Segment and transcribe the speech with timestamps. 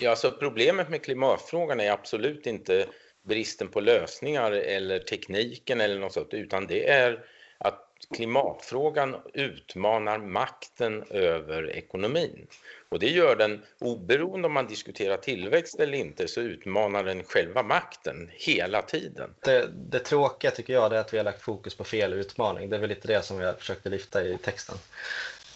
[0.00, 2.86] Ja, alltså problemet med klimatfrågan är absolut inte
[3.22, 7.24] bristen på lösningar eller tekniken eller något sånt, utan det är
[7.58, 12.46] att klimatfrågan utmanar makten över ekonomin.
[12.88, 17.62] Och det gör den, oberoende om man diskuterar tillväxt eller inte, så utmanar den själva
[17.62, 19.34] makten hela tiden.
[19.40, 22.70] Det, det tråkiga tycker jag är att vi har lagt fokus på fel utmaning.
[22.70, 24.76] Det är väl lite det som jag försökte lyfta i texten.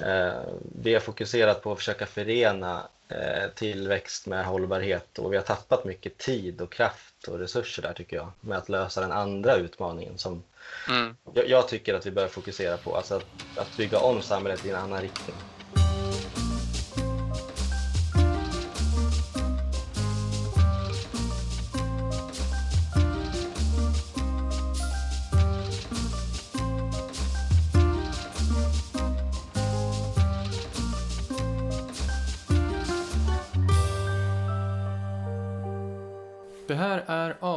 [0.03, 0.43] Eh,
[0.83, 5.85] vi har fokuserat på att försöka förena eh, tillväxt med hållbarhet och vi har tappat
[5.85, 10.19] mycket tid och kraft och resurser där tycker jag med att lösa den andra utmaningen
[10.19, 10.43] som
[10.89, 11.17] mm.
[11.35, 14.71] jag, jag, tycker att vi bör fokusera på, alltså att, att bygga om samhället i
[14.71, 15.37] en annan riktning.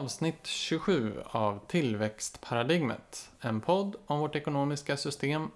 [0.05, 3.30] Avsnitt 27 av Tillväxtparadigmet.
[3.39, 5.52] En podd om vårt ekonomiska system,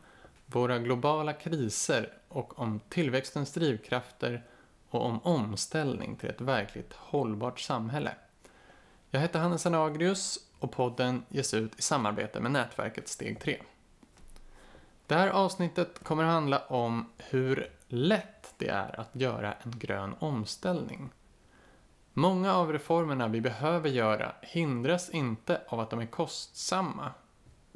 [0.45, 4.43] våra globala kriser och om tillväxtens drivkrafter
[4.89, 8.11] och om omställning till ett verkligt hållbart samhälle.
[9.11, 13.61] Jag heter Hannes Anagrius och podden ges ut i samarbete med nätverket Steg 3.
[15.07, 21.09] Det här avsnittet kommer handla om hur lätt det är att göra en grön omställning.
[22.19, 27.11] Många av reformerna vi behöver göra hindras inte av att de är kostsamma,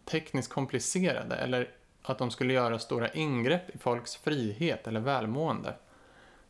[0.06, 1.70] tekniskt komplicerade eller
[2.02, 5.76] att de skulle göra stora ingrepp i folks frihet eller välmående.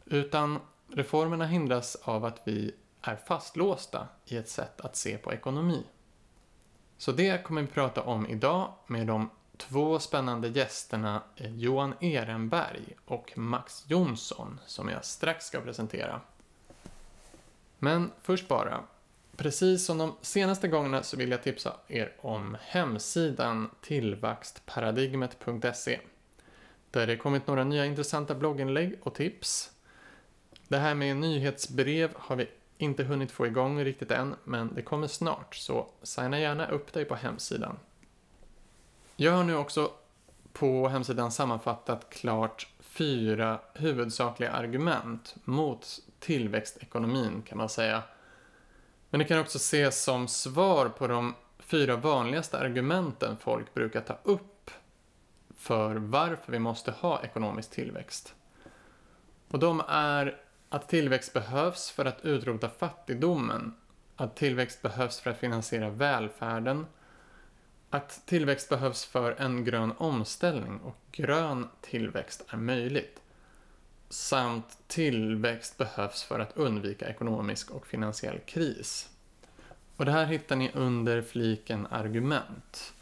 [0.05, 5.83] Utan reformerna hindras av att vi är fastlåsta i ett sätt att se på ekonomi.
[6.97, 12.95] Så det kommer vi prata om idag med de två spännande gästerna eh, Johan Ehrenberg
[13.05, 16.21] och Max Jonsson som jag strax ska presentera.
[17.83, 18.83] Men först bara.
[19.37, 25.99] Precis som de senaste gångerna så vill jag tipsa er om hemsidan tillväxtparadigmet.se.
[26.91, 29.71] Där det kommit några nya intressanta blogginlägg och tips.
[30.67, 35.07] Det här med nyhetsbrev har vi inte hunnit få igång riktigt än, men det kommer
[35.07, 37.79] snart, så signa gärna upp dig på hemsidan.
[39.15, 39.91] Jag har nu också
[40.53, 48.03] på hemsidan sammanfattat klart fyra huvudsakliga argument mot tillväxtekonomin kan man säga.
[49.09, 54.17] Men det kan också ses som svar på de fyra vanligaste argumenten folk brukar ta
[54.23, 54.71] upp
[55.57, 58.35] för varför vi måste ha ekonomisk tillväxt.
[59.47, 63.73] Och de är att tillväxt behövs för att utrota fattigdomen,
[64.15, 66.85] att tillväxt behövs för att finansiera välfärden,
[67.93, 73.21] att tillväxt behövs för en grön omställning och grön tillväxt är möjligt
[74.09, 79.09] samt tillväxt behövs för att undvika ekonomisk och finansiell kris.
[79.97, 82.93] Och det här hittar ni under fliken argument.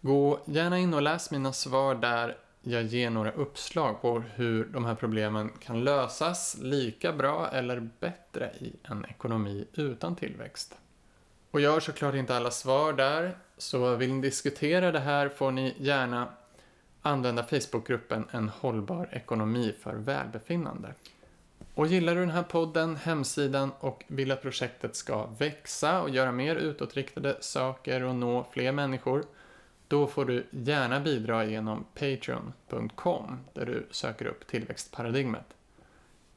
[0.00, 4.84] Gå gärna in och läs mina svar där jag ger några uppslag på hur de
[4.84, 10.74] här problemen kan lösas lika bra eller bättre i en ekonomi utan tillväxt.
[11.50, 15.50] Och jag har såklart inte alla svar där, så vill ni diskutera det här får
[15.50, 16.28] ni gärna
[17.02, 20.94] använda Facebookgruppen En hållbar ekonomi för välbefinnande.
[21.74, 26.32] Och gillar du den här podden, hemsidan och vill att projektet ska växa och göra
[26.32, 29.24] mer utåtriktade saker och nå fler människor,
[29.88, 35.54] då får du gärna bidra genom Patreon.com där du söker upp tillväxtparadigmet.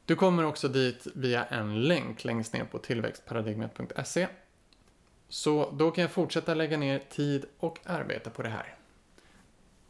[0.05, 4.27] Du kommer också dit via en länk längst ner på tillväxtparadigmet.se.
[5.31, 8.75] Så då kan jag fortsätta lägga ner tid och arbete på det här.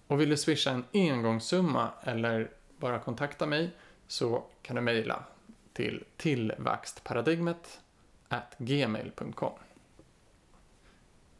[0.07, 3.69] Och vill du swisha en engångssumma eller bara kontakta mig
[4.07, 5.23] så kan du mejla
[5.73, 7.79] till tillväxtparadigmet
[8.57, 9.53] gmail.com.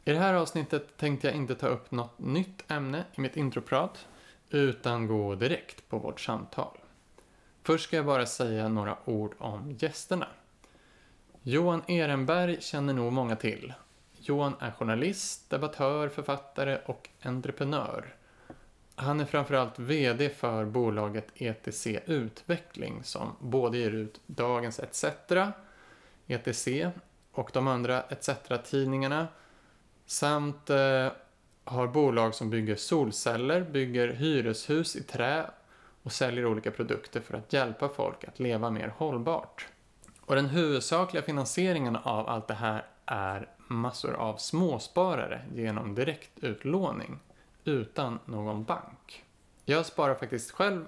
[0.04, 4.06] I det här avsnittet tänkte jag inte ta upp något nytt ämne i mitt introprat
[4.50, 6.78] utan gå direkt på vårt samtal.
[7.62, 10.28] Först ska jag bara säga några ord om gästerna.
[11.42, 13.72] Johan Ehrenberg känner nog många till.
[14.28, 18.14] Johan är journalist, debattör, författare och entreprenör
[18.94, 25.04] han är framförallt VD för bolaget ETC Utveckling som både ger ut Dagens ETC,
[26.26, 26.68] ETC
[27.32, 29.26] och de andra ETC-tidningarna
[30.06, 31.08] samt eh,
[31.64, 35.46] har bolag som bygger solceller, bygger hyreshus i trä
[36.02, 39.68] och säljer olika produkter för att hjälpa folk att leva mer hållbart.
[40.20, 47.18] Och den huvudsakliga finansieringen av allt det här är massor av småsparare genom direktutlåning
[47.64, 49.24] utan någon bank.
[49.64, 50.84] Jag sparar faktiskt själv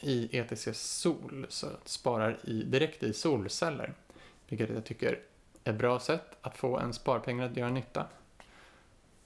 [0.00, 3.94] i ETC Sol, så jag sparar i, direkt i solceller.
[4.48, 5.18] vilket jag tycker
[5.64, 8.06] är ett bra sätt att få en sparpengar att göra nytta.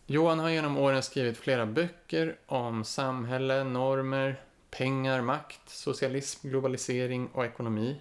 [0.07, 7.45] Johan har genom åren skrivit flera böcker om samhälle, normer, pengar, makt, socialism, globalisering och
[7.45, 8.01] ekonomi.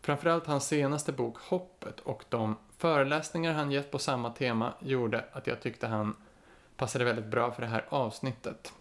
[0.00, 5.46] Framförallt hans senaste bok Hoppet och de föreläsningar han gett på samma tema gjorde att
[5.46, 6.16] jag tyckte han
[6.76, 8.72] passade väldigt bra för det här avsnittet.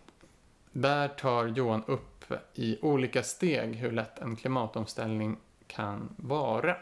[0.71, 6.77] Där tar Johan upp i olika steg hur lätt en klimatomställning kan vara.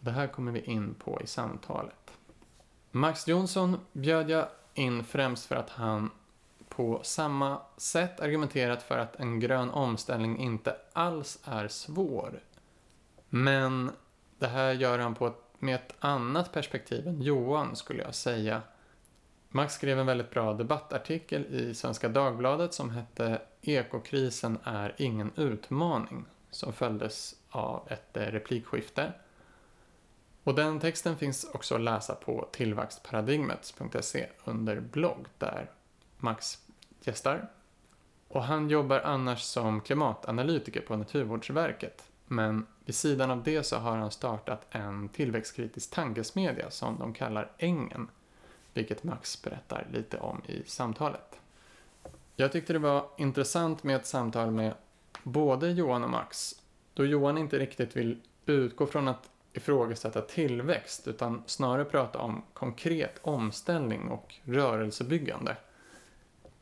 [0.00, 2.12] Det här kommer vi in på i samtalet.
[2.90, 6.10] Max Jonsson bjöd jag in främst för att han
[6.68, 12.40] på samma sätt argumenterat för att en grön omställning inte alls är svår.
[13.28, 13.90] Men
[14.38, 18.62] det här gör han på ett, med ett annat perspektiv än Johan skulle jag säga.
[19.48, 26.24] Max skrev en väldigt bra debattartikel i Svenska Dagbladet som hette Ekokrisen är ingen utmaning
[26.50, 29.12] som följdes av ett eh, replikskifte.
[30.44, 35.70] Och den texten finns också att läsa på tillväxtparadigmet.se under blogg där
[36.16, 36.58] Max
[37.00, 37.48] gästar.
[38.28, 42.08] Och han jobbar annars som klimatanalytiker på Naturvårdsverket.
[42.28, 47.50] Men vid sidan av det så har han startat en tillväxtkritisk tankesmedja som de kallar
[47.58, 48.08] Ängen.
[48.74, 51.40] Vilket Max berättar lite om i samtalet.
[52.36, 54.74] Jag tyckte det var intressant med ett samtal med
[55.22, 56.54] både Johan och Max.
[56.94, 63.18] Då Johan inte riktigt vill utgå från att ifrågasätta tillväxt utan snarare prata om konkret
[63.22, 65.56] omställning och rörelsebyggande.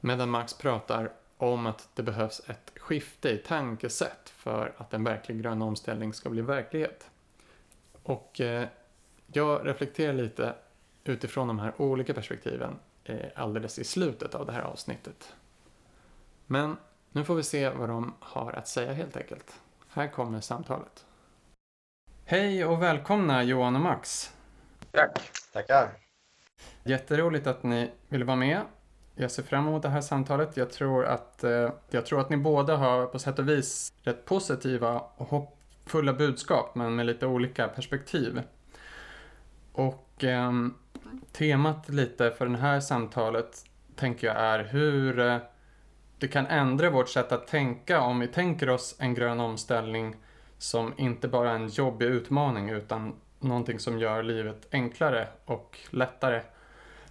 [0.00, 5.42] Medan Max pratar om att det behövs ett skifte i tankesätt för att en verklig
[5.42, 7.10] grön omställning ska bli verklighet.
[8.02, 8.68] Och eh,
[9.26, 10.54] jag reflekterar lite
[11.04, 15.34] utifrån de här olika perspektiven eh, alldeles i slutet av det här avsnittet.
[16.46, 16.76] Men
[17.12, 19.60] nu får vi se vad de har att säga helt enkelt.
[19.88, 21.06] Här kommer samtalet.
[22.24, 24.32] Hej och välkomna Johan och Max.
[24.90, 25.18] Tack.
[25.52, 25.88] Tackar.
[26.84, 28.62] Jätteroligt att ni ville vara med.
[29.18, 30.56] Jag ser fram emot det här samtalet.
[30.56, 34.24] Jag tror att, eh, jag tror att ni båda har på sätt och vis rätt
[34.24, 38.42] positiva och hoppfulla budskap men med lite olika perspektiv.
[39.72, 40.52] Och eh,
[41.32, 43.64] temat lite för det här samtalet
[43.94, 45.38] tänker jag är hur eh,
[46.18, 50.16] det kan ändra vårt sätt att tänka om vi tänker oss en grön omställning
[50.58, 56.42] som inte bara är en jobbig utmaning utan någonting som gör livet enklare och lättare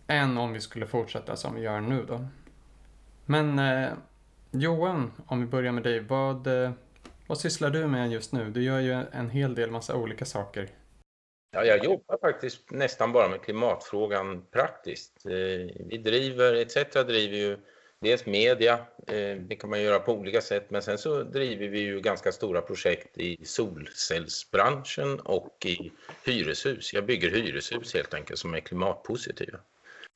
[0.07, 2.27] än om vi skulle fortsätta som vi gör nu då.
[3.25, 3.93] Men eh,
[4.51, 6.71] Johan, om vi börjar med dig, vad, eh,
[7.27, 8.51] vad sysslar du med just nu?
[8.51, 10.69] Du gör ju en hel del massa olika saker.
[11.51, 15.25] Ja, jag jobbar faktiskt nästan bara med klimatfrågan praktiskt.
[15.25, 15.31] Eh,
[15.89, 17.57] vi driver, ETC driver ju
[17.99, 18.73] dels media,
[19.07, 22.31] eh, det kan man göra på olika sätt, men sen så driver vi ju ganska
[22.31, 25.91] stora projekt i solcellsbranschen och i
[26.25, 26.93] hyreshus.
[26.93, 29.59] Jag bygger hyreshus helt enkelt som är klimatpositiva.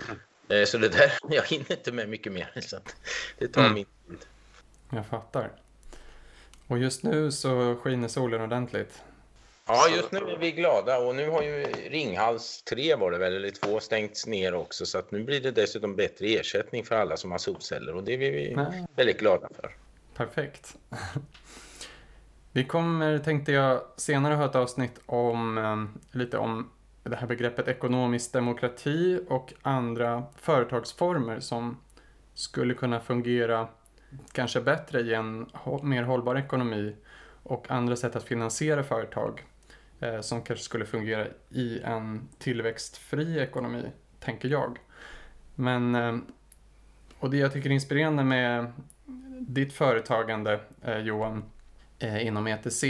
[0.07, 0.65] Mm.
[0.65, 2.51] Så det där, jag hinner inte med mycket mer.
[2.61, 2.77] Så
[3.37, 3.73] det tar mm.
[3.73, 4.25] min tid.
[4.89, 5.51] Jag fattar.
[6.67, 9.01] Och just nu så skiner solen ordentligt.
[9.65, 13.35] Ja, just nu är vi glada och nu har ju Ringhals 3 var det väl,
[13.35, 17.17] eller 2 stängts ner också så att nu blir det dessutom bättre ersättning för alla
[17.17, 18.85] som har solceller och det är vi Nej.
[18.95, 19.75] väldigt glada för.
[20.15, 20.75] Perfekt.
[22.51, 26.71] Vi kommer, tänkte jag, senare ha ett avsnitt om eh, lite om
[27.03, 31.77] det här begreppet ekonomisk demokrati och andra företagsformer som
[32.33, 33.67] skulle kunna fungera
[34.31, 35.49] kanske bättre i en
[35.83, 36.95] mer hållbar ekonomi
[37.43, 39.43] och andra sätt att finansiera företag
[39.99, 44.77] eh, som kanske skulle fungera i en tillväxtfri ekonomi, tänker jag.
[45.55, 46.17] Men, eh,
[47.19, 48.71] och det jag tycker är inspirerande med
[49.39, 51.43] ditt företagande, eh, Johan,
[51.99, 52.83] eh, inom ETC,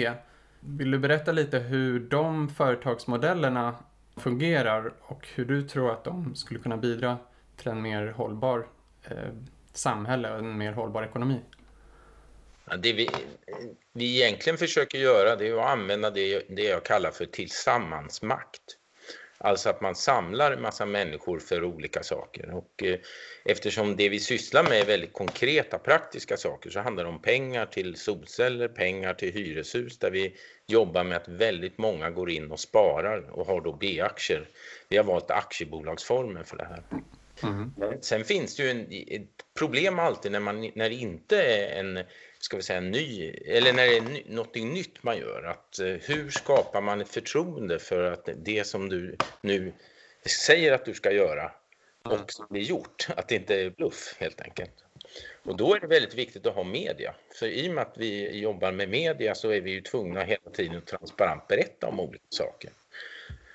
[0.59, 3.75] vill du berätta lite hur de företagsmodellerna
[4.19, 7.17] fungerar och hur du tror att de skulle kunna bidra
[7.57, 8.67] till en mer hållbar
[9.03, 9.17] eh,
[9.73, 11.41] samhälle och en mer hållbar ekonomi?
[12.65, 13.09] Ja, det vi,
[13.93, 18.61] vi egentligen försöker göra det är att använda det, det jag kallar för tillsammansmakt.
[19.41, 22.53] Alltså att man samlar en massa människor för olika saker.
[22.53, 22.99] Och eh,
[23.45, 27.65] eftersom det vi sysslar med är väldigt konkreta praktiska saker så handlar det om pengar
[27.65, 30.35] till solceller, pengar till hyreshus där vi
[30.69, 34.49] jobbar med att väldigt många går in och sparar och har då B-aktier.
[34.89, 36.83] Vi har valt aktiebolagsformen för det här.
[37.43, 37.71] Mm.
[38.01, 41.99] Sen finns det ju en, ett problem alltid när, man, när det inte är en
[42.39, 45.43] ska vi säga, ny, eller när det är något nytt man gör.
[45.43, 49.73] Att, eh, hur skapar man ett förtroende för att det som du nu
[50.25, 51.51] säger att du ska göra
[52.03, 54.73] också blir gjort, att det inte är bluff helt enkelt.
[55.49, 57.15] Och då är det väldigt viktigt att ha media.
[57.39, 60.49] För i och med att vi jobbar med media så är vi ju tvungna hela
[60.53, 62.71] tiden att transparent berätta om olika saker.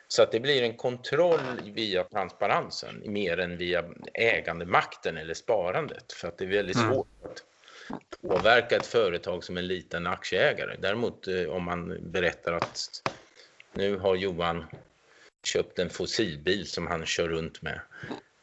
[0.08, 3.84] Så att det blir en kontroll via transparensen mer än via
[4.14, 6.12] ägandemakten eller sparandet.
[6.12, 6.94] För att det är väldigt mm.
[6.94, 10.76] svårt att påverka ett företag som en liten aktieägare.
[10.78, 13.10] Däremot eh, om man berättar att
[13.72, 14.64] nu har Johan
[15.44, 17.80] köpt en fossilbil som han kör runt med.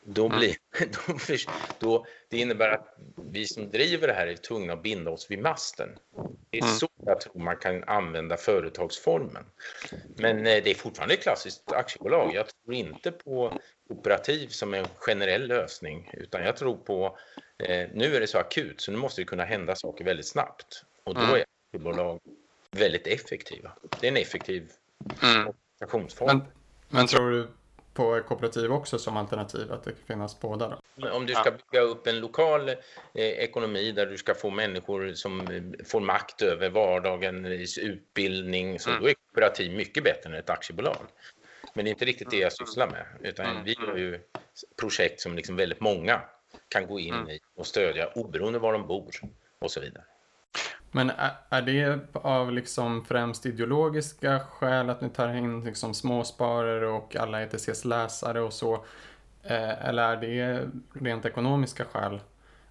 [0.03, 0.39] Då mm.
[0.39, 0.55] blir,
[1.07, 1.37] då,
[1.79, 2.97] då, det innebär att
[3.31, 5.89] vi som driver det här är tvungna att binda oss vid masten.
[6.49, 6.75] Det är mm.
[6.75, 9.45] så jag tror man kan använda företagsformen.
[10.17, 12.31] Men eh, det är fortfarande ett klassiskt aktiebolag.
[12.33, 17.17] Jag tror inte på kooperativ som en generell lösning, utan jag tror på
[17.57, 20.85] eh, nu är det så akut så nu måste det kunna hända saker väldigt snabbt
[21.03, 21.35] och då mm.
[21.35, 22.19] är aktiebolag
[22.71, 23.71] väldigt effektiva.
[23.99, 24.71] Det är en effektiv
[25.79, 26.37] organisationsform.
[26.37, 26.47] Men,
[26.89, 27.47] men tror du
[27.93, 30.79] på kooperativ också som alternativ, att det kan finnas båda?
[30.95, 31.09] Då?
[31.09, 32.75] Om du ska bygga upp en lokal eh,
[33.15, 39.01] ekonomi där du ska få människor som eh, får makt över vardagens utbildning, så mm.
[39.01, 41.05] då är kooperativ mycket bättre än ett aktiebolag.
[41.73, 43.63] Men det är inte riktigt det jag sysslar med, utan mm.
[43.63, 44.19] vi har ju
[44.79, 46.21] projekt som liksom väldigt många
[46.67, 47.29] kan gå in mm.
[47.29, 49.11] i och stödja oberoende var de bor
[49.59, 50.03] och så vidare.
[50.91, 51.11] Men
[51.49, 57.41] är det av liksom främst ideologiska skäl att ni tar in liksom småsparare och alla
[57.41, 58.73] ETCs läsare och så?
[59.43, 62.19] Eh, eller är det rent ekonomiska skäl?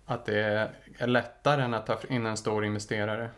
[0.07, 3.31] Att det är lättare än att ta in en stor investerare?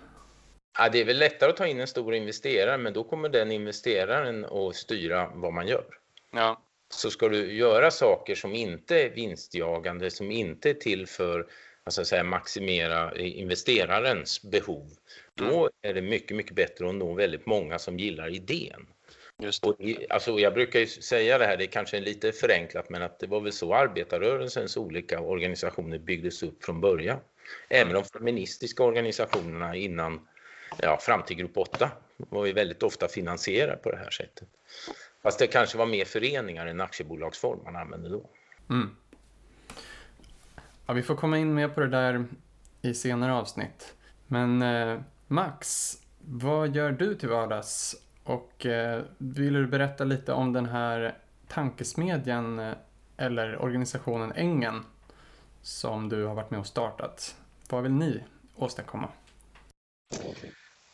[0.79, 3.53] Ja, det är väl lättare att ta in en stor investerare, men då kommer den
[3.53, 5.85] investeraren att styra vad man gör.
[6.33, 6.62] Ja.
[6.95, 11.47] Så ska du göra saker som inte är vinstjagande, som inte är till för
[11.85, 14.91] alltså säga, maximera investerarens behov,
[15.35, 15.71] då mm.
[15.83, 18.87] är det mycket, mycket bättre att nå väldigt många som gillar idén.
[19.43, 19.77] Just och,
[20.11, 23.27] alltså, jag brukar ju säga det här, det är kanske lite förenklat, men att det
[23.27, 27.19] var väl så arbetarrörelsens olika organisationer byggdes upp från början.
[27.69, 30.29] Även de feministiska organisationerna innan,
[30.79, 34.49] ja, fram till grupp 8 var ju väldigt ofta finansierade på det här sättet.
[35.23, 38.31] Fast det kanske var mer föreningar än aktiebolagsform man använde då.
[38.71, 38.97] Mm.
[40.93, 42.25] Ja, vi får komma in mer på det där
[42.83, 43.95] i senare avsnitt.
[44.27, 47.97] Men eh, Max, vad gör du till vardags?
[48.25, 51.19] Och eh, vill du berätta lite om den här
[51.49, 52.73] tankesmedjan eh,
[53.17, 54.85] eller organisationen Ängen
[55.63, 57.37] som du har varit med och startat?
[57.69, 58.25] Vad vill ni
[58.57, 59.09] åstadkomma?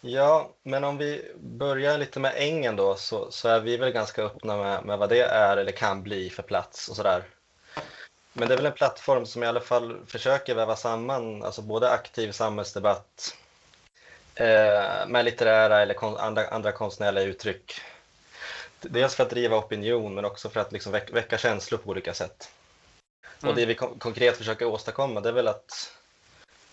[0.01, 4.23] Ja, men om vi börjar lite med Ängen då så, så är vi väl ganska
[4.23, 7.25] öppna med, med vad det är eller kan bli för plats och sådär.
[8.33, 11.91] Men det är väl en plattform som i alla fall försöker väva samman alltså både
[11.91, 13.37] aktiv samhällsdebatt
[14.35, 17.81] eh, med litterära eller kon andra, andra konstnärliga uttryck.
[18.81, 22.15] Dels för att driva opinion men också för att liksom väcka, väcka känslor på olika
[22.15, 22.51] sätt.
[23.43, 23.51] Mm.
[23.51, 25.93] Och det vi kon konkret försöker åstadkomma det är väl att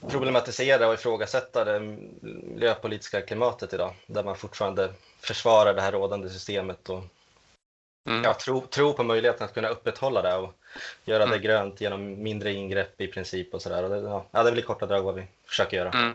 [0.07, 6.89] problematisera och ifrågasätta det miljöpolitiska klimatet idag där man fortfarande försvarar det här rådande systemet
[6.89, 7.03] och
[8.05, 8.23] mm.
[8.23, 10.53] ja, tro, tro på möjligheten att kunna upprätthålla det och
[11.05, 11.37] göra mm.
[11.37, 13.83] det grönt genom mindre ingrepp i princip och sådär.
[13.83, 15.89] Ja, det är väl i korta drag vad vi försöker göra.
[15.89, 16.13] Mm.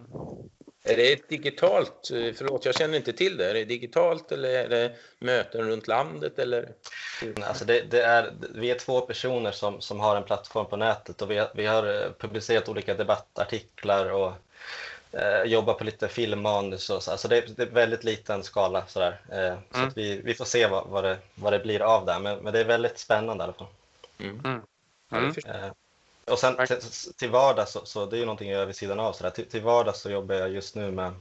[0.82, 4.48] Är det ett digitalt, eh, förlåt jag känner inte till det, är det digitalt eller
[4.48, 6.68] är det möten runt landet eller?
[7.42, 11.22] Alltså det, det är, vi är två personer som, som har en plattform på nätet
[11.22, 14.32] och vi, vi har eh, publicerat olika debattartiklar och
[15.12, 17.10] eh, jobbar på lite filmmanus och så.
[17.10, 19.20] Alltså det, det är väldigt liten skala sådär.
[19.28, 19.92] Eh, så mm.
[19.94, 22.60] vi, vi får se vad, vad, det, vad det blir av det, men, men det
[22.60, 23.66] är väldigt spännande i alla fall.
[24.18, 24.40] Mm.
[24.44, 24.62] Mm.
[25.12, 25.34] mm.
[25.46, 25.72] Eh,
[26.24, 26.80] och sen till,
[27.16, 29.12] till vardags, så, så, det är ju någonting jag gör vid sidan av.
[29.12, 29.30] Så där.
[29.30, 31.14] Till, till vardags så jobbar jag just nu med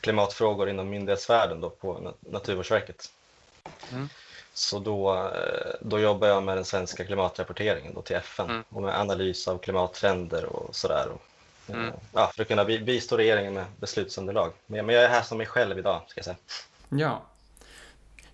[0.00, 3.12] klimatfrågor inom myndighetsvärlden då på Naturvårdsverket.
[3.92, 4.08] Mm.
[4.54, 8.64] Så då, eh, då jobbar jag med den svenska klimatrapporteringen då till FN mm.
[8.68, 11.08] och med analys av klimattrender och sådär.
[11.68, 11.92] Mm.
[12.12, 14.52] Ja, för att kunna bistå regeringen med beslutsunderlag.
[14.66, 16.36] Men jag är här som mig själv idag, ska jag säga.
[16.88, 17.22] Ja.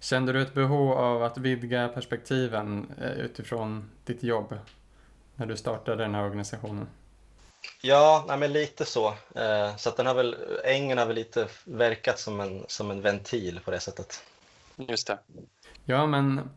[0.01, 4.59] Kände du ett behov av att vidga perspektiven eh, utifrån ditt jobb
[5.37, 6.87] när du startade den här organisationen?
[7.83, 9.09] Ja, nej, men lite så.
[9.35, 13.01] Eh, så att den har väl, ängen har väl lite verkat som en, som en
[13.01, 14.23] ventil på det sättet.
[14.77, 15.19] Just det.
[15.85, 16.51] Ja, men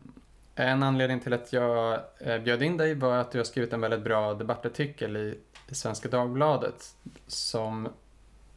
[0.54, 3.80] en anledning till att jag eh, bjöd in dig var att du har skrivit en
[3.80, 6.94] väldigt bra debattartikel i, i Svenska Dagbladet
[7.26, 7.88] som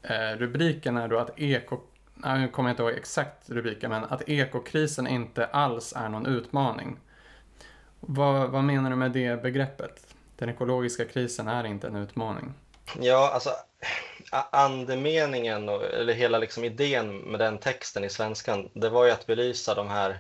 [0.02, 1.80] eh, rubriken är då att eko,
[2.16, 6.98] nu kommer jag inte ihåg exakt rubriken, men att ekokrisen inte alls är någon utmaning.
[8.00, 10.16] Vad, vad menar du med det begreppet?
[10.36, 12.54] Den ekologiska krisen är inte en utmaning.
[13.00, 13.50] Ja, alltså
[14.52, 19.26] andemeningen, och, eller hela liksom idén med den texten i svenskan, det var ju att
[19.26, 20.20] belysa de här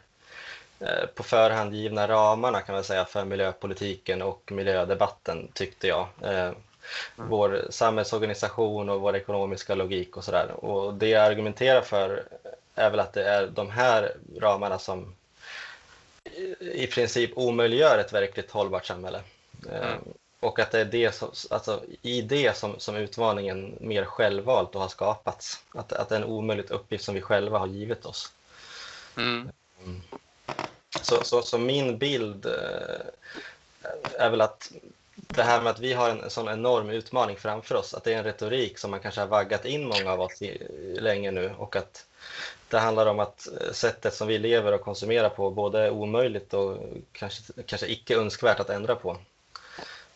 [0.79, 6.07] eh, på förhand givna ramarna kan man säga för miljöpolitiken och miljödebatten tyckte jag.
[6.21, 6.51] Eh,
[7.17, 7.29] Mm.
[7.29, 10.51] vår samhällsorganisation och vår ekonomiska logik och sådär.
[10.51, 12.23] Och det jag argumenterar för
[12.75, 15.15] är väl att det är de här ramarna som
[16.59, 19.21] i princip omöjliggör ett verkligt hållbart samhälle.
[19.69, 19.81] Mm.
[19.81, 19.95] Eh,
[20.39, 24.87] och att det är det som, alltså, i det som, som utmaningen mer självvalt har
[24.87, 25.63] skapats.
[25.73, 28.31] Att, att det är en omöjlig uppgift som vi själva har givit oss.
[29.17, 29.49] Mm.
[29.83, 30.01] mm.
[31.01, 33.01] Så, så, så, min bild eh,
[34.19, 34.71] är väl att
[35.35, 38.17] det här med att vi har en sån enorm utmaning framför oss, att det är
[38.17, 40.67] en retorik som man kanske har vaggat in många av oss i,
[40.99, 42.05] länge nu och att
[42.69, 46.53] det handlar om att eh, sättet som vi lever och konsumerar på både är omöjligt
[46.53, 46.77] och
[47.11, 49.17] kanske, kanske icke önskvärt att ändra på.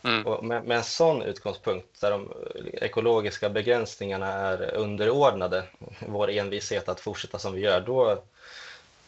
[0.04, 0.28] Mm.
[0.28, 2.34] Och med, med, en sån utgångspunkt där de
[2.74, 5.64] ekologiska begränsningarna är underordnade
[6.08, 8.24] vår envishet att fortsätta som vi gör, då,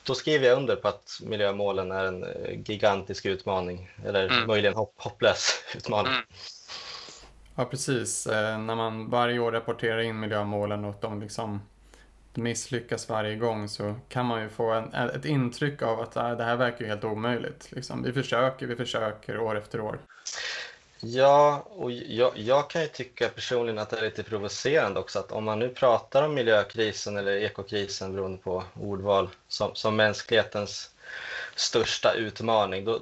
[0.06, 4.48] då skriver jag under på att miljömålen är en eh, gigantisk utmaning, eller mm.
[4.48, 6.14] möjligen hopp, hopplös utmaning.
[6.14, 6.26] Mm.
[7.56, 8.28] Ja, precis.
[8.28, 11.62] Eh, när man varje år rapporterar in miljömålen och de liksom
[12.34, 16.44] misslyckas varje gång så kan man ju få en, ett intryck av att äh, det
[16.44, 17.72] här verkar ju helt omöjligt.
[17.72, 18.04] Liksom.
[18.04, 20.00] Vi försöker, vi försöker år efter år.
[21.00, 25.32] Ja, och jag, jag, kan ju tycka personligen att det är lite provocerande också att
[25.32, 30.95] om man nu pratar om miljökrisen eller ekokrisen beroende på ordval som, som mänsklighetens
[31.56, 33.00] största utmaning, då,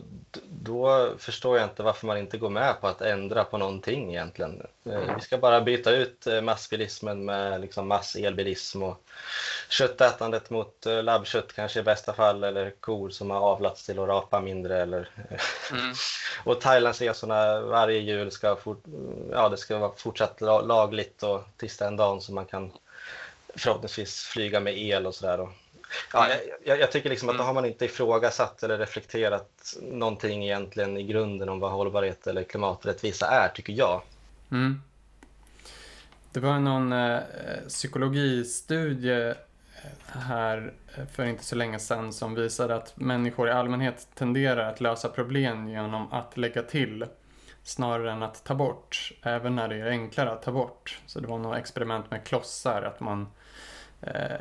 [0.49, 4.67] då förstår jag inte varför man inte går med på att ändra på någonting egentligen.
[4.85, 5.15] Eh, mm.
[5.15, 9.03] Vi ska bara byta ut eh, massbilismen med liksom masselbilism och
[9.69, 14.07] köttätandet mot eh, labbkött kanske i bästa fall eller kor som har avlats till att
[14.07, 15.09] rapa mindre eller
[15.71, 15.93] mm.
[16.43, 18.83] och Thailandsresorna varje jul ska, fort,
[19.31, 22.71] ja, det ska vara fortsatt lagligt och tills den dagen som man kan
[23.55, 25.47] förhoppningsvis flyga med el och sådär.
[26.13, 26.27] Ja,
[26.63, 27.47] jag, jag, tycker liksom att då mm.
[27.47, 33.27] har man inte ifrågasatt eller reflekterat någonting egentligen i grunden om vad hållbarhet eller klimaträttvisa
[33.27, 34.01] är, tycker jag.
[34.51, 34.81] Mm.
[36.31, 37.19] Det var någon eh,
[37.67, 39.35] psykologistudie eh,
[40.07, 44.81] här eh, för inte så länge sedan som visade att människor i allmänhet tenderar att
[44.81, 47.05] lösa problem genom att lägga till
[47.63, 50.99] snarare än att ta bort, även när det är enklare att ta bort.
[51.05, 53.42] Så det var något experiment med klossar, att man Eh,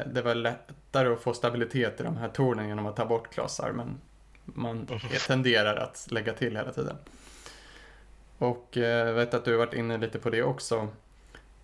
[0.07, 3.73] det var lättare att få stabilitet i de här tornen genom att ta bort klossar
[3.73, 4.01] men
[4.45, 4.87] man
[5.27, 6.97] tenderar att lägga till hela tiden.
[8.39, 10.89] Och eh, jag vet att du har varit inne lite på det också.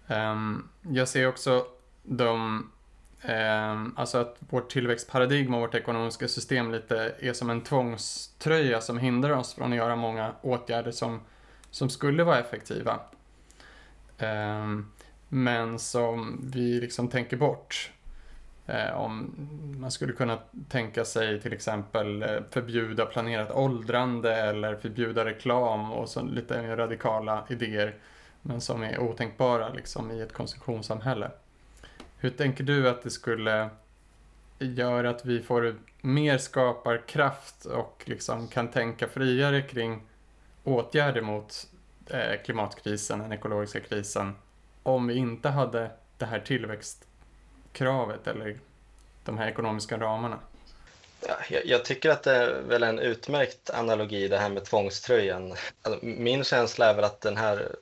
[0.07, 1.67] Ehm, jag ser också
[2.03, 2.71] de,
[3.23, 8.99] ehm, alltså att vårt tillväxtparadigm och vårt ekonomiska system lite är som en tvångströja som
[8.99, 11.21] hindrar oss från att göra många åtgärder som,
[11.71, 13.01] som skulle vara effektiva.
[14.19, 14.93] Um,
[15.29, 17.91] men som vi liksom tänker bort.
[18.67, 19.35] Eh, om
[19.81, 20.39] man skulle kunna
[20.69, 26.77] tänka sig till exempel eh, förbjuda planerat åldrande eller förbjuda reklam och så lite mer
[26.77, 27.95] radikala idéer
[28.43, 31.31] men som är otänkbara liksom i ett konsumtionssamhälle.
[32.19, 33.71] Hur tänker du att det skulle
[34.59, 40.03] göra att vi får mer skaparkraft och liksom kan tänka friare kring
[40.65, 41.67] åtgärder mot
[42.11, 44.35] eh, klimatkrisen, den ekologiska krisen
[44.89, 48.59] om vi inte hade det här tillväxtkravet eller
[49.25, 50.39] de här ekonomiska ramarna?
[51.27, 55.55] Ja, jag, jag, tycker att det är väl en utmärkt analogi det här med tvångströjan.
[55.83, 57.77] Alltså, min känsla är väl att den här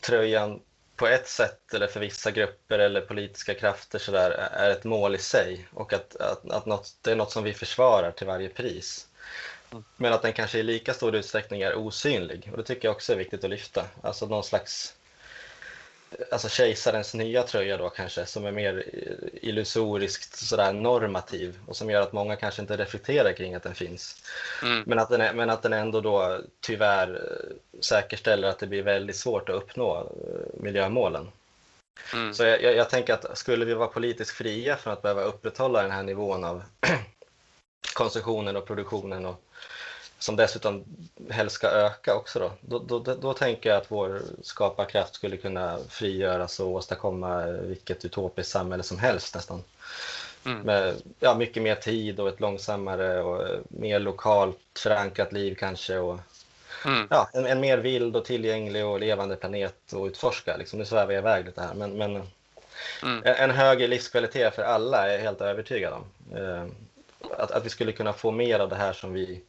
[0.00, 0.60] tröjan
[0.96, 5.14] på ett sätt eller för vissa grupper eller politiska krafter så där, är ett mål
[5.14, 8.48] i sig och att, att, att något, det är något som vi försvarar till varje
[8.48, 9.06] pris.
[9.96, 13.12] Men att den kanske i lika stor utsträckning är osynlig och det tycker jag också
[13.12, 13.84] är viktigt att lyfta.
[14.02, 14.94] Alltså någon slags
[16.30, 18.84] alltså kejsarens nya tröja då kanske, som är mer
[19.42, 24.22] illusoriskt sådär normativ och som gör att många kanske inte reflekterar kring att den finns.
[24.62, 24.82] Mm.
[24.86, 28.82] Men, att den är, men att den ändå då tyvärr eh, säkerställer att det blir
[28.82, 31.28] väldigt svårt att uppnå eh, miljömålen.
[32.14, 32.34] Mm.
[32.34, 35.82] Så jag, jag, jag, tänker att skulle vi vara politiskt fria från att behöva upprätthålla
[35.82, 36.62] den här nivån av
[37.94, 39.42] konsumtionen och produktionen och
[40.18, 40.84] som dessutom
[41.30, 45.78] helst ska öka också då, då, då, då tänker jag att vår skaparkraft skulle kunna
[45.88, 49.62] frigöras och åstadkomma vilket utopiskt samhälle som helst nästan.
[50.46, 50.58] Mm.
[50.58, 55.98] Med ja, mycket mer tid och ett långsammare och mer lokalt förankrat liv kanske.
[55.98, 56.18] Och,
[56.84, 57.06] mm.
[57.10, 60.56] ja, en, en, mer vild och tillgänglig och levande planet att utforska.
[60.56, 60.78] Liksom.
[60.78, 61.74] Nu svävar jag iväg lite här.
[61.74, 62.16] Men, men
[63.02, 63.22] mm.
[63.24, 66.36] en, en högre livskvalitet för alla är jag helt övertygad om.
[66.36, 66.64] Eh,
[67.38, 69.40] att, att vi skulle kunna få mer av det här som vi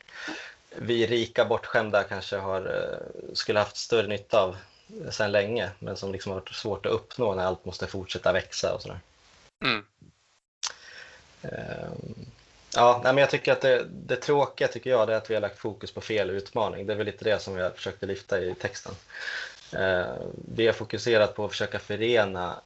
[0.76, 4.58] vi rika bortskämda kanske har, eh, skulle haft större nytta av
[5.10, 8.74] sedan länge, men som liksom har varit svårt att uppnå när allt måste fortsätta växa
[8.74, 9.00] och sådär.
[9.64, 9.86] Mm.
[11.42, 12.26] Ehm,
[12.76, 15.60] ja, men jag tycker att det, det tråkiga tycker jag är att vi har lagt
[15.60, 16.88] fokus på fel utmaning.
[16.88, 18.94] Det är väl lite det som jag försökte lyfta i texten.
[20.56, 22.62] Vi har fokuserat på att försöka förena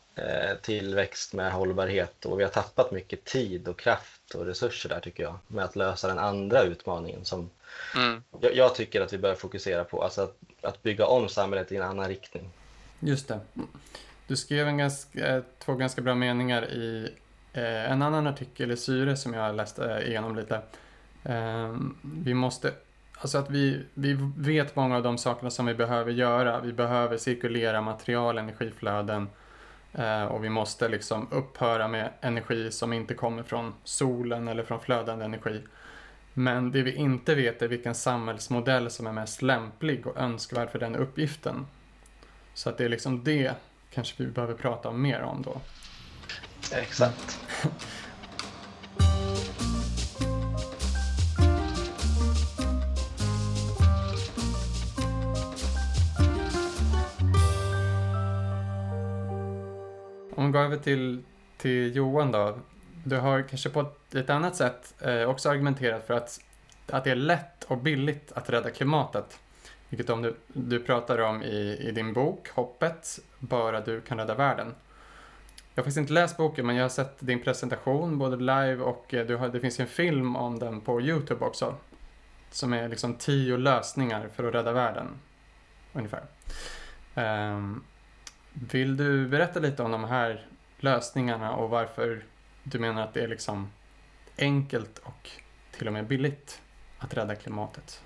[0.62, 5.24] tillväxt med hållbarhet och vi har tappat mycket tid och kraft och resurser där tycker
[5.24, 7.50] jag med att lösa den andra utmaningen som
[7.96, 8.24] mm.
[8.42, 11.76] jag, jag, tycker att vi bör fokusera på, alltså att, att bygga om samhället i
[11.76, 12.50] en annan riktning.
[13.00, 13.40] Just det.
[14.28, 17.10] Du skrev en ganska, två ganska bra meningar i
[17.54, 20.62] eh, en annan artikel i Syre som jag läste igenom lite.
[21.24, 22.74] Eh, vi måste,
[23.18, 26.60] alltså att vi, vi vet många av de sakerna som vi behöver göra.
[26.60, 29.30] Vi behöver cirkulera material, energiflöden
[29.94, 34.80] eh, och vi måste liksom upphöra med energi som inte kommer från solen eller från
[34.80, 35.62] flödande energi.
[36.34, 40.80] Men det vi inte vet är vilken samhällsmodell som är mest lämplig och önskvärd för
[40.80, 41.66] den uppgiften.
[42.54, 43.54] Så att det är liksom det
[43.94, 45.62] kanske vi behöver prata mer om då.
[46.72, 47.40] Exakt.
[60.36, 61.24] Om vi går över till,
[61.58, 62.58] till Johan då.
[63.04, 66.40] Du har kanske på ett annat sätt eh, också argumenterat för att,
[66.88, 69.40] att det är lätt och billigt att rädda klimatet.
[69.90, 74.36] Vilket om du, du pratar om i, i din bok Hoppet, Bara du kan rädda
[74.36, 74.76] världen.
[75.74, 79.14] Jag har faktiskt inte läst boken men jag har sett din presentation både live och
[79.14, 81.76] eh, du har, det finns en film om den på Youtube också.
[82.52, 85.08] Som är liksom tio lösningar för att rädda världen.
[85.94, 86.24] Ungefär.
[87.16, 87.84] Um,
[88.54, 90.46] vill du berätta lite om de här
[90.80, 92.24] lösningarna och varför
[92.64, 93.72] du menar att det är liksom
[94.38, 95.30] enkelt och
[95.78, 96.62] till och med billigt
[96.98, 98.02] att rädda klimatet?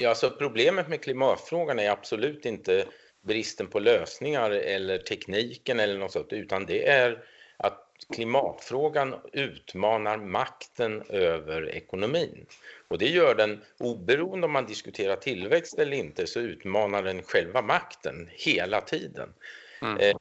[0.00, 2.84] Ja, alltså problemet med klimatfrågan är absolut inte
[3.22, 7.24] bristen på lösningar eller tekniken eller något sånt, utan det är
[7.56, 12.46] att klimatfrågan utmanar makten över ekonomin.
[12.88, 17.62] Och det gör den, oberoende om man diskuterar tillväxt eller inte, så utmanar den själva
[17.62, 19.34] makten hela tiden.
[19.82, 19.98] Mm.
[19.98, 20.16] Eh,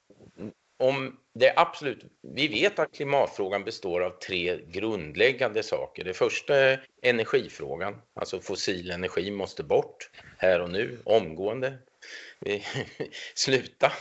[0.82, 6.04] om det absolut, vi vet att klimatfrågan består av tre grundläggande saker.
[6.04, 11.78] Det första är energifrågan, alltså fossil energi måste bort här och nu, omgående.
[13.36, 13.92] Sluta.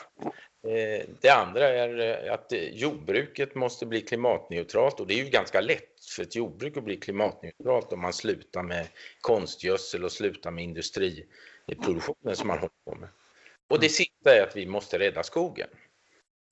[0.66, 5.60] Eh, det andra är eh, att jordbruket måste bli klimatneutralt och det är ju ganska
[5.60, 8.86] lätt för ett jordbruk att bli klimatneutralt om man slutar med
[9.20, 13.08] konstgödsel och slutar med industriproduktionen som man håller på med.
[13.68, 15.68] Och det sista är att vi måste rädda skogen.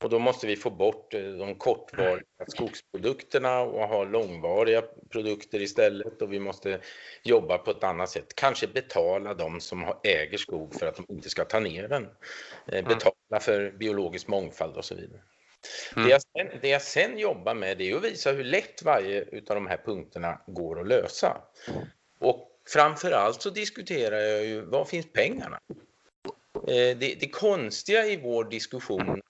[0.01, 6.23] Och då måste vi få bort eh, de kortvariga skogsprodukterna och ha långvariga produkter istället
[6.23, 6.81] och vi måste
[7.23, 8.35] jobba på ett annat sätt.
[8.35, 12.05] Kanske betala de som äger skog för att de inte ska ta ner den.
[12.67, 12.85] Eh, mm.
[12.85, 15.21] Betala för biologisk mångfald och så vidare.
[15.97, 16.09] Mm.
[16.09, 19.55] Det, jag sen, det jag sen jobbar med är att visa hur lätt varje av
[19.55, 21.43] de här punkterna går att lösa.
[22.19, 25.61] Och framför allt så diskuterar jag ju, var finns pengarna?
[26.55, 29.21] Eh, det, det konstiga i vår diskussion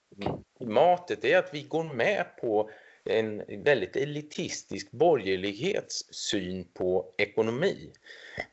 [0.69, 2.69] klimatet är att vi går med på
[3.05, 7.91] en väldigt elitistisk borgerlighetssyn på ekonomi.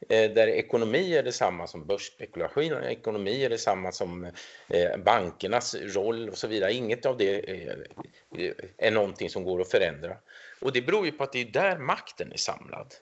[0.08, 4.24] Eh, där ekonomi är detsamma som börsspekulation, ekonomi är detsamma som
[4.68, 6.72] eh, bankernas roll och så vidare.
[6.72, 10.16] Inget av det eh, är någonting som går att förändra.
[10.60, 12.94] Och det beror ju på att det är där makten är samlad.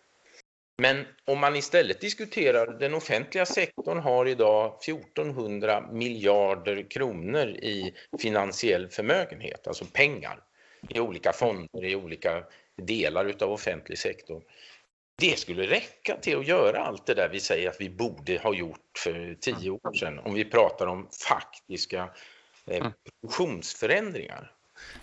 [0.77, 8.89] Men om man istället diskuterar den offentliga sektorn har idag 1400 miljarder kronor i finansiell
[8.89, 10.41] förmögenhet, alltså pengar
[10.89, 12.45] i olika fonder i olika
[12.77, 14.43] delar utav offentlig sektor.
[15.17, 18.55] Det skulle räcka till att göra allt det där vi säger att vi borde ha
[18.55, 22.09] gjort för tio år sedan om vi pratar om faktiska
[22.67, 22.93] eh, mm.
[23.05, 24.53] produktionsförändringar.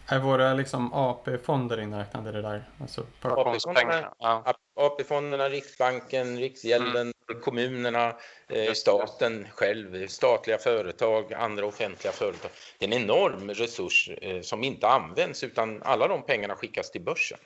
[0.08, 2.70] Är våra liksom AP-fonder inräknade i det där?
[2.80, 4.54] Alltså AP-fonderna, ja.
[4.76, 7.42] AP-fonderna, Riksbanken, Riksgälden, mm.
[7.42, 8.16] kommunerna,
[8.50, 12.52] eh, staten själv, statliga företag, andra offentliga företag.
[12.78, 17.02] Det är en enorm resurs eh, som inte används utan alla de pengarna skickas till
[17.02, 17.40] börsen.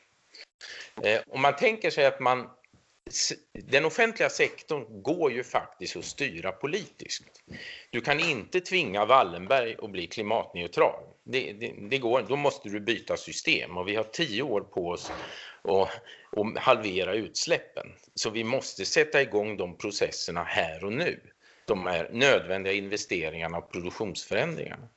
[1.03, 2.49] Eh, om man tänker sig att man
[3.53, 7.23] den offentliga sektorn går ju faktiskt att styra politiskt.
[7.89, 11.03] Du kan inte tvinga Wallenberg att bli klimatneutral.
[11.23, 14.89] Det, det, det, går, då måste du byta system och vi har tio år på
[14.89, 15.11] oss
[15.63, 15.89] att,
[16.36, 17.88] och halvera utsläppen.
[18.15, 21.19] Så vi måste sätta igång de processerna här och nu.
[21.65, 24.88] De här nödvändiga investeringarna och produktionsförändringarna.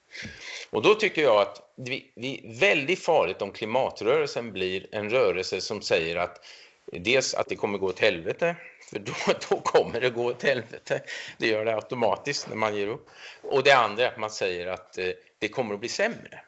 [0.71, 5.83] Och då tycker jag att det är väldigt farligt om klimatrörelsen blir en rörelse som
[5.83, 6.45] säger att
[6.93, 8.57] dels att det kommer gå åt helvete,
[8.91, 9.13] för då,
[9.51, 11.03] då kommer det gå åt helvete.
[11.39, 13.09] Det gör det automatiskt när man ger upp.
[13.43, 16.41] Och det andra är att man säger att eh, det kommer att bli sämre.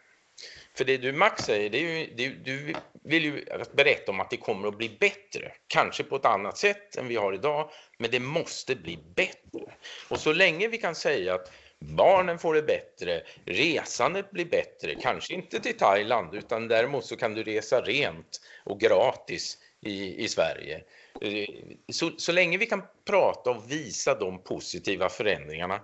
[0.80, 4.30] För det du Max säger, det är ju, det, du vill ju berätta om att
[4.30, 5.52] det kommer att bli bättre.
[5.66, 9.74] Kanske på ett annat sätt än vi har idag, men det måste bli bättre.
[10.08, 15.34] Och så länge vi kan säga att barnen får det bättre, resandet blir bättre, kanske
[15.34, 20.82] inte till Thailand utan däremot så kan du resa rent och gratis i, i Sverige.
[21.20, 21.48] Eh,
[21.92, 25.80] så, så länge vi kan prata och visa de positiva förändringarna,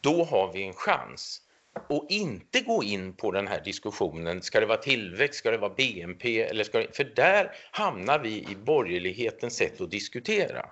[0.00, 1.42] då har vi en chans.
[1.88, 5.74] Och inte gå in på den här diskussionen, ska det vara tillväxt, ska det vara
[5.74, 10.66] BNP, eller ska det, för där hamnar vi i borgerlighetens sätt att diskutera.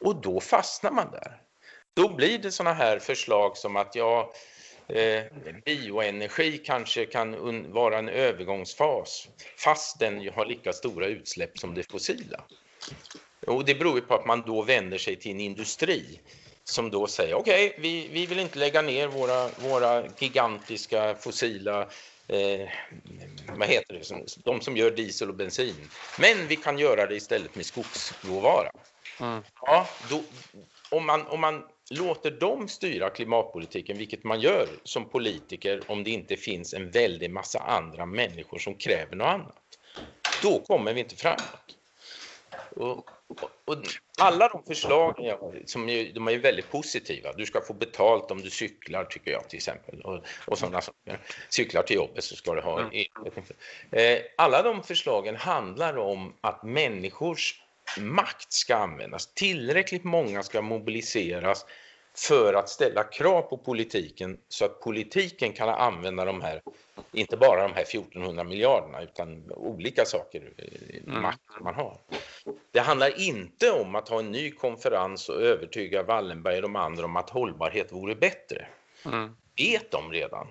[0.00, 1.42] Och då fastnar man där.
[1.94, 4.32] Då blir det sådana här förslag som att ja,
[4.88, 5.22] eh,
[5.64, 12.44] bioenergi kanske kan vara en övergångsfas fast den har lika stora utsläpp som det fossila.
[13.46, 16.20] Och det beror ju på att man då vänder sig till en industri
[16.70, 21.88] som då säger okej, okay, vi, vi vill inte lägga ner våra, våra gigantiska fossila
[22.28, 22.68] eh,
[23.56, 25.90] vad heter det, de som gör diesel och bensin.
[26.18, 28.70] Men vi kan göra det istället med skogsråvara.
[29.20, 29.42] Mm.
[29.60, 30.22] Ja, då,
[30.90, 36.10] om, man, om man låter dem styra klimatpolitiken, vilket man gör som politiker om det
[36.10, 39.56] inte finns en väldig massa andra människor som kräver något annat,
[40.42, 41.76] då kommer vi inte framåt.
[42.76, 43.10] Och,
[43.64, 43.76] och,
[44.18, 47.32] alla de förslagen som är, de är väldigt positiva.
[47.32, 50.00] Du ska få betalt om du cyklar, tycker jag till exempel.
[50.00, 51.20] Och, och sådana saker.
[51.48, 52.80] Cyklar till jobbet så ska du ha...
[52.80, 53.06] Mm.
[53.90, 57.62] Eh, alla de förslagen handlar om att människors
[57.98, 59.34] makt ska användas.
[59.34, 61.66] Tillräckligt många ska mobiliseras
[62.14, 66.62] för att ställa krav på politiken så att politiken kan använda de här,
[67.12, 71.22] inte bara de här 1400 miljarderna utan olika saker, eh, mm.
[71.22, 71.96] makt man har.
[72.70, 77.04] Det handlar inte om att ha en ny konferens och övertyga Wallenberg och de andra
[77.04, 78.66] om att hållbarhet vore bättre.
[79.04, 79.36] Mm.
[79.56, 80.46] vet de redan.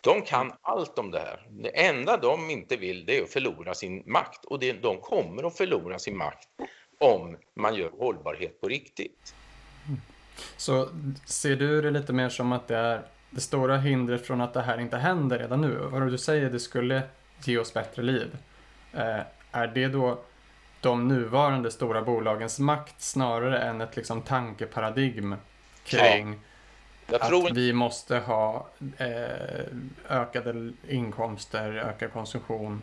[0.00, 1.46] De kan allt om det här.
[1.50, 5.46] Det enda de inte vill det är att förlora sin makt och det, de kommer
[5.46, 6.48] att förlora sin makt
[6.98, 9.34] om man gör hållbarhet på riktigt.
[10.56, 10.88] Så
[11.24, 14.62] ser du det lite mer som att det är det stora hindret från att det
[14.62, 15.78] här inte händer redan nu?
[15.90, 17.02] Vad du säger, det skulle
[17.44, 18.36] ge oss bättre liv.
[18.92, 19.20] Eh,
[19.52, 20.22] är det då
[20.80, 25.34] de nuvarande stora bolagens makt snarare än ett liksom tankeparadigm
[25.84, 26.40] kring
[27.06, 27.18] ja.
[27.18, 29.66] att vi måste ha eh,
[30.08, 32.82] ökade inkomster, ökad konsumtion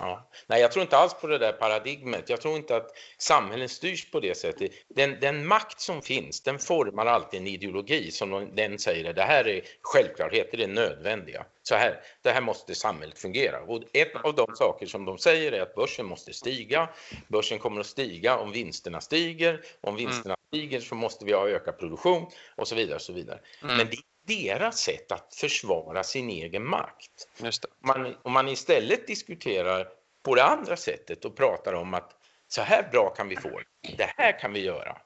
[0.00, 0.30] Ja.
[0.46, 2.28] Nej, jag tror inte alls på det där paradigmet.
[2.28, 4.70] Jag tror inte att samhällen styrs på det sättet.
[4.88, 9.48] Den, den makt som finns, den formar alltid en ideologi som den säger det här
[9.48, 11.46] är självklarheter, det är nödvändiga.
[11.62, 13.60] Så här, det här måste samhället fungera.
[13.60, 16.88] Och ett av de saker som de säger är att börsen måste stiga.
[17.28, 19.60] Börsen kommer att stiga om vinsterna stiger.
[19.80, 20.46] Om vinsterna mm.
[20.48, 22.94] stiger så måste vi ha ökad produktion och så vidare.
[22.94, 23.40] Och så vidare.
[23.62, 23.76] Mm.
[23.76, 27.28] Men det deras sätt att försvara sin egen makt.
[27.42, 29.88] Just Om, man, om man istället diskuterar
[30.22, 32.16] på det andra sättet och pratar om att
[32.48, 34.96] så här bra kan vi få det, det här kan vi göra.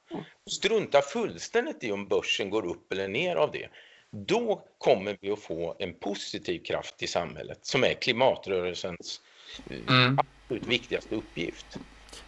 [0.49, 3.69] Strunta fullständigt i om börsen går upp eller ner av det.
[4.11, 9.21] Då kommer vi att få en positiv kraft i samhället som är klimatrörelsens
[9.69, 10.19] mm.
[10.19, 11.77] absolut viktigaste uppgift.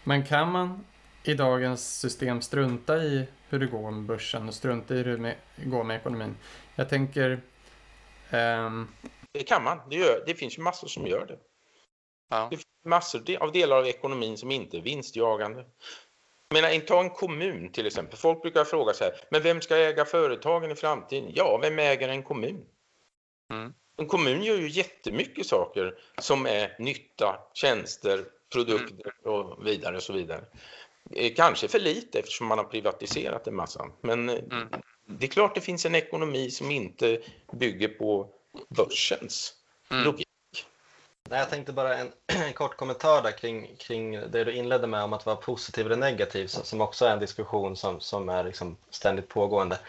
[0.03, 0.85] Men kan man
[1.23, 5.35] i dagens system strunta i hur det går med börsen och strunta i hur det
[5.65, 6.35] går med ekonomin?
[6.77, 7.41] Jag tänker...
[8.31, 8.87] Um...
[9.31, 9.79] Det kan man.
[9.89, 11.37] Det, gör, det finns ju massor som gör det.
[12.29, 12.47] Ja.
[12.51, 15.65] Det finns massor av delar av ekonomin som inte är vinstjagande.
[16.49, 18.17] Men ta en kommun till exempel.
[18.17, 21.31] Folk brukar fråga så här, men vem ska äga företagen i framtiden?
[21.35, 22.65] Ja, vem äger en kommun?
[23.53, 23.73] Mm.
[23.97, 29.35] En kommun gör ju jättemycket saker som är nytta, tjänster, produkter mm.
[29.35, 30.45] och vidare och så vidare.
[31.11, 33.85] Eh, kanske för lite eftersom man har privatiserat en massa.
[34.01, 34.69] Men eh, mm
[35.07, 37.19] det är klart det finns en ekonomi som inte
[37.51, 38.29] bygger på
[38.69, 39.53] börsens
[39.91, 40.03] mm.
[40.03, 40.27] logik.
[41.29, 45.03] Nej, jag tänkte bara en, en, kort kommentar där kring, kring det du inledde med
[45.03, 48.77] om att vara positiv eller negativ som också är en diskussion som, som är liksom
[48.89, 49.79] ständigt pågående.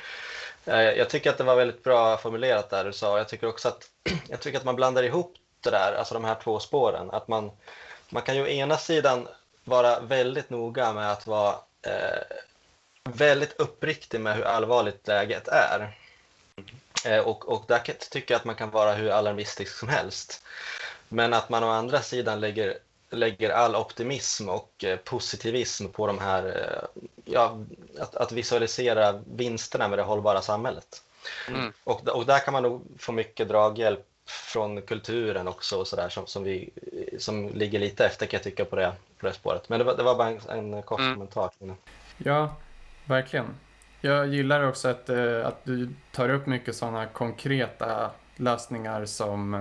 [0.65, 3.19] Eh, jag tycker att det var väldigt bra formulerat där du sa.
[3.19, 3.91] Jag tycker också att,
[4.29, 7.11] jag tycker att man blandar ihop det där, alltså de här två spåren.
[7.11, 7.51] Att man,
[8.11, 9.29] man kan ju å ena sidan
[9.65, 12.37] vara väldigt noga med att vara eh,
[13.13, 15.97] väldigt uppriktig med hur allvarligt läget är.
[17.05, 17.79] Eh, och, och där
[18.11, 20.43] tycker jag att man kan vara hur alarmistisk som helst.
[21.09, 22.79] Men att man å andra sidan lägger,
[23.11, 27.59] lägger all optimism och eh, positivism på de här, eh, ja,
[27.99, 31.03] att, att visualisera vinsterna med det hållbara samhället.
[31.49, 31.73] Mm.
[31.85, 36.27] Och, och där kan man nog få mycket draghjälp från kulturen också och sådär som,
[36.27, 36.67] som,
[37.19, 39.69] som ligger lite efter kan jag tycka på det, på det spåret.
[39.69, 41.15] Men det var, det var bara en, en kort mm.
[41.15, 41.51] kommentar.
[42.19, 42.55] Ja,
[43.09, 43.47] Verkligen.
[44.01, 49.55] Jag gillar också att, eh, att du tar upp mycket sådana konkreta lösningar som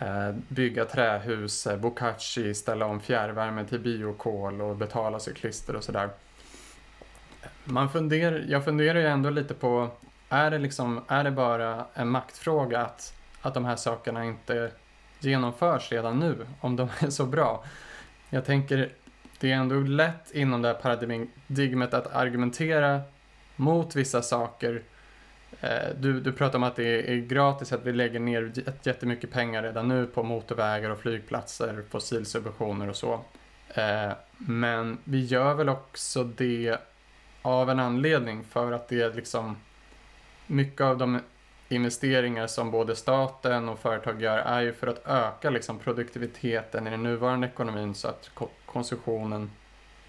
[0.00, 6.10] eh, bygga trähus, eh, bokashi, ställa om fjärrvärme till biokol och betala cyklister och sådär.
[7.64, 9.90] Man funderar, jag funderar ju ändå lite på
[10.28, 14.70] är det, liksom, är det bara en maktfråga att, att de här sakerna inte
[15.20, 17.64] genomförs redan nu, om de är så bra?
[18.30, 18.92] Jag tänker,
[19.44, 23.00] det är ändå lätt inom det här paradigmet att argumentera
[23.56, 24.82] mot vissa saker.
[25.60, 28.52] Eh, du, du pratar om att det är gratis, att vi lägger ner
[28.82, 33.20] jättemycket pengar redan nu på motorvägar och flygplatser, fossilsubventioner och så.
[33.68, 36.76] Eh, men vi gör väl också det
[37.42, 39.56] av en anledning för att det är liksom
[40.46, 41.20] mycket av de
[41.68, 46.90] investeringar som både staten och företag gör är ju för att öka liksom produktiviteten i
[46.90, 48.30] den nuvarande ekonomin så att
[48.66, 49.50] konsumtionen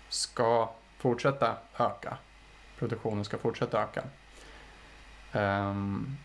[0.10, 2.18] ska fortsätta öka.
[2.80, 4.04] Produktionen ska fortsätta öka.
[5.34, 6.18] Um,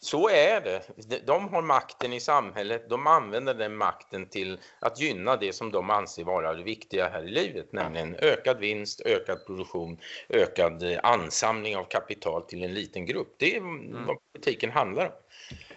[0.00, 0.82] så är det.
[1.26, 2.88] De har makten i samhället.
[2.88, 7.24] De använder den makten till att gynna det som de anser vara det viktiga här
[7.24, 13.06] i livet, nämligen ökad vinst, ökad produktion, ökad eh, ansamling av kapital till en liten
[13.06, 13.34] grupp.
[13.38, 14.06] Det är mm.
[14.06, 15.12] vad politiken handlar om.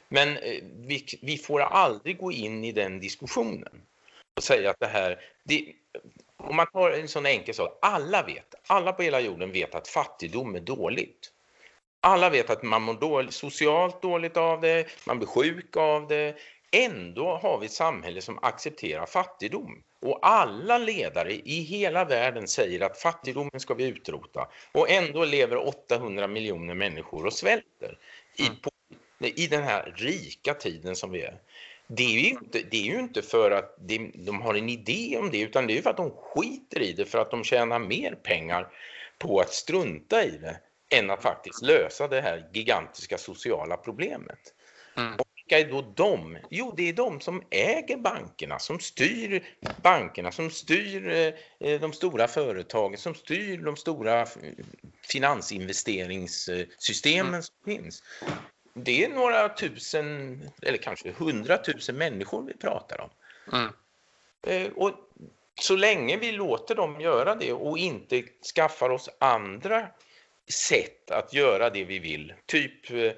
[0.10, 3.82] Men eh, vi, vi, får aldrig gå in i den diskussionen
[4.36, 5.20] och säga att det här...
[5.44, 5.74] Det,
[6.38, 9.88] om man tar en sån enkel sak, alla vet, alla på hela jorden vet att
[9.88, 11.32] fattigdom är dåligt.
[12.04, 16.36] Alla vet att man mår dåligt, socialt dåligt av det, man blir sjuk av det.
[16.72, 19.84] Ändå har vi ett samhälle som accepterar fattigdom.
[20.02, 24.48] Och alla ledare i hela världen säger att fattigdomen ska vi utrota.
[24.72, 27.98] Och ändå lever 800 miljoner människor och svälter
[28.38, 28.56] i, mm.
[28.62, 28.70] på,
[29.20, 31.40] i den här rika tiden som vi är.
[31.88, 35.18] Det är ju inte, det är ju inte för att de, de har en idé
[35.18, 37.80] om det, utan det är för att de skiter i det, för att de tjänar
[37.80, 38.68] mer pengar
[39.18, 40.60] på att strunta i det
[40.92, 44.54] än att faktiskt lösa det här gigantiska sociala problemet.
[44.98, 45.16] Mm.
[45.16, 46.38] Och vilka är då de?
[46.50, 49.44] Jo, det är de som äger bankerna, som styr
[49.82, 54.28] bankerna, som styr eh, de stora företagen, som styr de stora
[55.12, 57.44] finansinvesteringssystemen mm.
[57.44, 58.04] som finns.
[58.74, 63.10] Det är några tusen, eller kanske hundratusen människor vi pratar om.
[63.54, 63.70] Mm.
[64.48, 64.92] Eh, och
[65.62, 68.24] så länge vi låter dem göra det och inte
[68.56, 69.88] skaffar oss andra
[70.52, 72.34] sätt att göra det vi vill.
[72.46, 73.14] Typ, eh,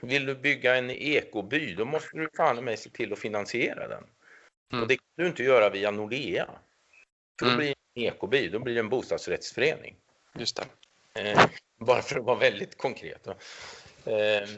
[0.00, 4.04] vill du bygga en ekoby, då måste du fan med se till att finansiera den.
[4.72, 4.82] Mm.
[4.82, 6.48] Och det kan du inte göra via Nordea.
[7.38, 7.58] För då mm.
[7.58, 9.96] blir det en ekoby, då blir det en bostadsrättsförening.
[10.38, 10.66] Just det.
[11.20, 11.46] Eh,
[11.78, 13.26] bara för att vara väldigt konkret.
[13.26, 14.48] Eh,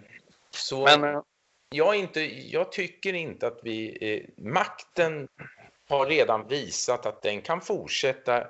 [0.51, 1.21] så Men, eh,
[1.71, 2.21] jag, inte,
[2.51, 3.99] jag tycker inte att vi...
[4.01, 5.29] Eh, makten
[5.89, 8.47] har redan visat att den kan fortsätta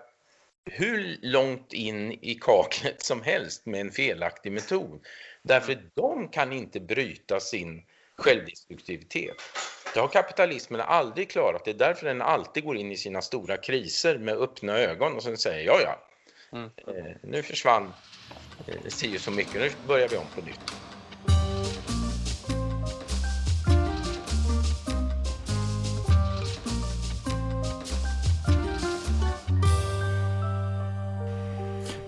[0.65, 5.01] hur långt in i kaklet som helst med en felaktig metod.
[5.43, 7.83] Därför de kan inte bryta sin
[8.17, 9.37] självdestruktivitet.
[9.95, 11.65] Det har kapitalismen aldrig klarat.
[11.65, 15.23] Det är därför den alltid går in i sina stora kriser med öppna ögon och
[15.23, 16.09] sen säger ja, ja,
[16.59, 16.71] mm.
[16.77, 17.93] Eh, nu försvann
[18.67, 20.88] eh, si så mycket, nu börjar vi om på nytt.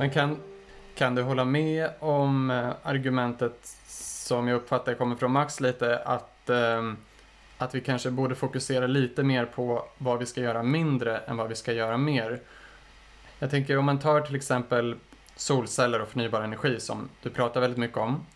[0.01, 0.37] Men kan,
[0.95, 6.51] kan du hålla med om eh, argumentet som jag uppfattar kommer från Max lite att,
[6.51, 6.93] eh,
[7.59, 11.49] att vi kanske borde fokusera lite mer på vad vi ska göra mindre än vad
[11.49, 12.41] vi ska göra mer?
[13.39, 14.97] Jag tänker om man tar till exempel
[15.37, 18.27] solceller och förnybar energi som du pratar väldigt mycket om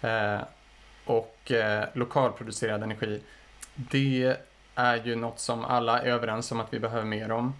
[0.00, 0.40] eh,
[1.04, 3.20] och eh, lokalproducerad energi.
[3.74, 4.36] Det
[4.74, 7.54] är ju något som alla är överens om att vi behöver mer, om,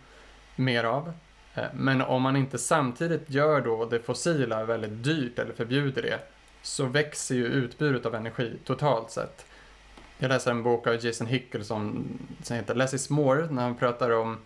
[0.57, 1.13] mer av.
[1.57, 6.19] Eh, men om man inte samtidigt gör då det fossila väldigt dyrt eller förbjuder det
[6.63, 9.47] så växer ju utbudet av energi totalt sett.
[10.19, 12.05] Jag läser en bok av Jason Hickel som,
[12.43, 14.39] som heter Less is more när han pratar om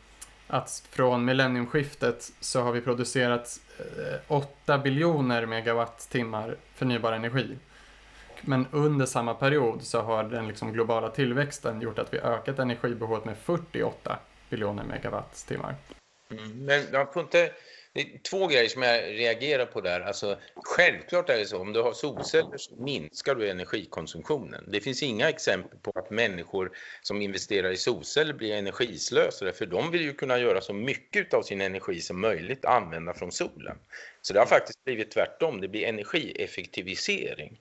[0.47, 7.57] att från millenniumskiftet så har vi producerat eh, 8 biljoner megawattimmar förnybar energi.
[8.43, 13.25] Men under samma period så har den liksom globala tillväxten gjort att vi ökat energibehovet
[13.25, 14.19] med 48
[14.51, 15.75] biljoner megawattimmar.
[16.31, 17.53] Mm, men jag får inte...
[17.93, 20.01] Det är två grejer som jag reagerar på där.
[20.01, 24.65] Alltså, självklart är det så, om du har solceller så minskar du energikonsumtionen.
[24.69, 26.71] Det finns inga exempel på att människor
[27.03, 31.43] som investerar i solceller blir energislösare, för de vill ju kunna göra så mycket av
[31.43, 33.77] sin energi som möjligt använda från solen.
[34.23, 37.61] Så det har faktiskt blivit tvärtom, det blir energieffektivisering.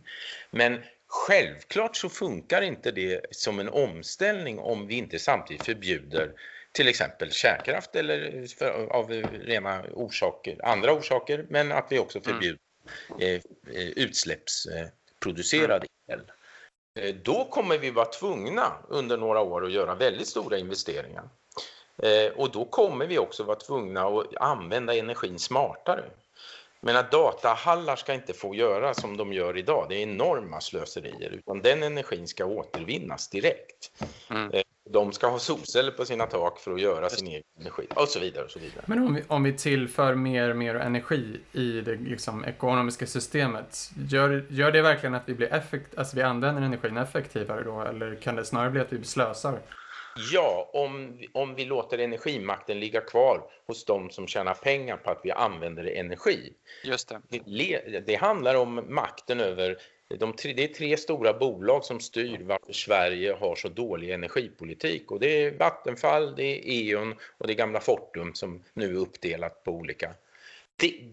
[0.52, 6.34] Men självklart så funkar inte det som en omställning om vi inte samtidigt förbjuder
[6.72, 12.34] till exempel kärnkraft eller för, av rena orsaker, andra orsaker, men att vi också mm.
[12.34, 12.60] förbjuder
[13.20, 13.42] mm.
[13.68, 16.20] eh, utsläppsproducerad mm.
[16.20, 16.32] el.
[17.00, 21.30] Eh, då kommer vi vara tvungna under några år att göra väldigt stora investeringar.
[22.04, 26.04] Eh, och då kommer vi också vara tvungna att använda energin smartare.
[26.82, 29.86] Men att datahallar ska inte få göra som de gör idag.
[29.90, 33.92] Det är enorma slöserier, utan den energin ska återvinnas direkt.
[34.30, 34.64] Mm.
[34.92, 38.20] De ska ha solceller på sina tak för att göra sin egen energi och så
[38.20, 38.46] vidare.
[38.46, 38.84] Och så vidare.
[38.88, 43.92] Men om vi, om vi tillför mer och mer energi i det liksom, ekonomiska systemet,
[44.10, 47.82] gör, gör det verkligen att vi, blir effekt, alltså vi använder energin effektivare då?
[47.82, 49.60] Eller kan det snarare bli att vi slösar?
[50.34, 55.20] Ja, om, om vi låter energimakten ligga kvar hos de som tjänar pengar på att
[55.24, 56.54] vi använder energi.
[56.84, 57.22] Just det.
[57.30, 59.78] Det, det handlar om makten över
[60.18, 65.12] de tre, det är tre stora bolag som styr varför Sverige har så dålig energipolitik
[65.12, 69.00] och det är Vattenfall, det är E.ON och det är gamla Fortum som nu är
[69.00, 70.14] uppdelat på olika.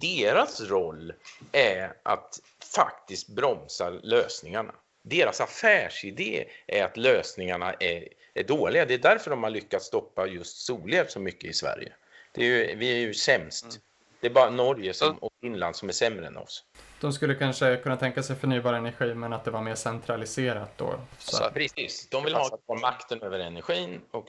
[0.01, 1.13] deras roll
[1.53, 2.41] är att
[2.75, 4.75] faktiskt bromsa lösningarna.
[5.03, 8.85] Deras affärsidé är att lösningarna är, är dåliga.
[8.85, 11.93] Det är därför de har lyckats stoppa just solel så mycket i Sverige.
[12.33, 13.65] Det är ju, vi är ju sämst.
[13.65, 13.77] Mm.
[14.21, 16.65] Det är bara Norge som, och Finland som är sämre än oss.
[17.01, 21.01] De skulle kanske kunna tänka sig förnybar energi men att det var mer centraliserat då.
[21.19, 21.37] Så.
[21.37, 24.01] Så, precis, de vill ha makten över energin.
[24.11, 24.27] Och,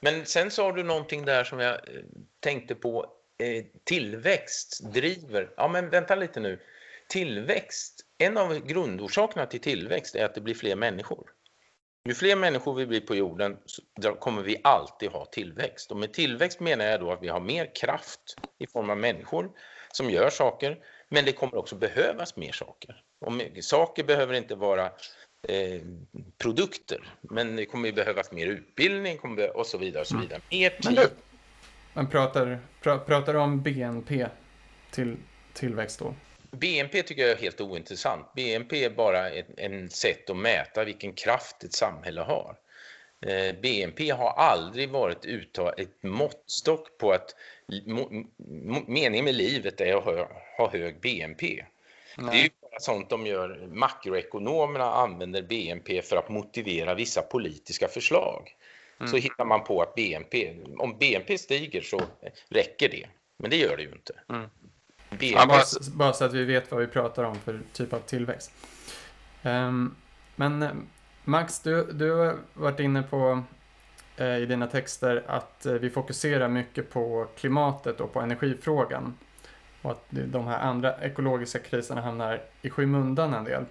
[0.00, 2.02] men sen sa du någonting där som jag eh,
[2.40, 3.06] tänkte på.
[3.38, 6.60] Eh, tillväxt driver, ja men vänta lite nu.
[7.08, 11.30] Tillväxt, en av grundorsakerna till tillväxt är att det blir fler människor.
[12.04, 13.56] Ju fler människor vi blir på jorden
[14.00, 15.90] så kommer vi alltid ha tillväxt.
[15.90, 19.50] Och med tillväxt menar jag då att vi har mer kraft i form av människor
[19.92, 20.78] som gör saker.
[21.08, 23.02] Men det kommer också behövas mer saker.
[23.20, 24.84] Och saker behöver inte vara
[25.48, 25.82] eh,
[26.38, 29.18] produkter, men det kommer behövas mer utbildning
[29.54, 30.00] och så vidare.
[30.00, 30.26] Och så mm.
[30.26, 30.40] vidare.
[30.50, 30.84] Mer tid.
[30.84, 31.10] Men, du,
[31.94, 34.26] men pratar, pra, pratar om BNP
[34.90, 35.16] till
[35.52, 36.14] tillväxt då?
[36.50, 38.32] BNP tycker jag är helt ointressant.
[38.34, 42.56] BNP är bara ett en sätt att mäta vilken kraft ett samhälle har.
[43.26, 45.24] Eh, BNP har aldrig varit
[45.76, 47.34] ett måttstock på att
[48.86, 51.64] meningen med livet är att ha hög BNP.
[52.18, 52.30] Nej.
[52.32, 53.68] Det är ju bara sånt de gör.
[53.72, 58.56] Makroekonomerna använder BNP för att motivera vissa politiska förslag.
[59.00, 59.10] Mm.
[59.10, 62.00] Så hittar man på att BNP, om BNP stiger så
[62.48, 63.06] räcker det.
[63.36, 64.14] Men det gör det ju inte.
[64.28, 64.50] Mm.
[65.18, 68.52] Ja, bara, bara, så att vi vet vad vi pratar om för typ av tillväxt.
[69.42, 69.96] Um,
[70.36, 70.70] men eh,
[71.24, 73.42] Max, du, du har varit inne på
[74.16, 79.14] eh, i dina texter att eh, vi fokuserar mycket på klimatet och på energifrågan.
[79.82, 83.64] Och att de här andra ekologiska kriserna hamnar i skymundan en del.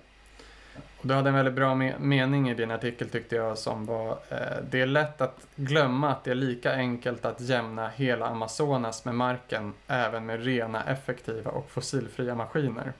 [1.01, 4.63] Du hade en väldigt bra me mening i din artikel tyckte jag som var eh,
[4.69, 9.15] Det är lätt att glömma att det är lika enkelt att jämna hela Amazonas med
[9.15, 12.93] marken även med rena, effektiva och fossilfria maskiner.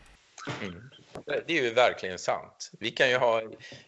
[0.62, 0.90] Mm.
[1.26, 2.72] Det är ju verkligen sant.
[2.80, 3.42] Vi kan ju ha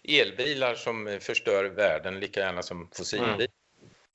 [0.03, 3.34] elbilar som förstör världen lika gärna som fossilbilar.
[3.34, 3.47] Mm.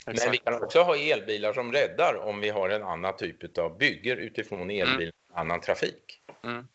[0.06, 3.78] Men vi kan också ha elbilar som räddar om vi har en annan typ av
[3.78, 5.12] bygger utifrån elbil, mm.
[5.34, 6.20] annan trafik.
[6.44, 6.68] Mm.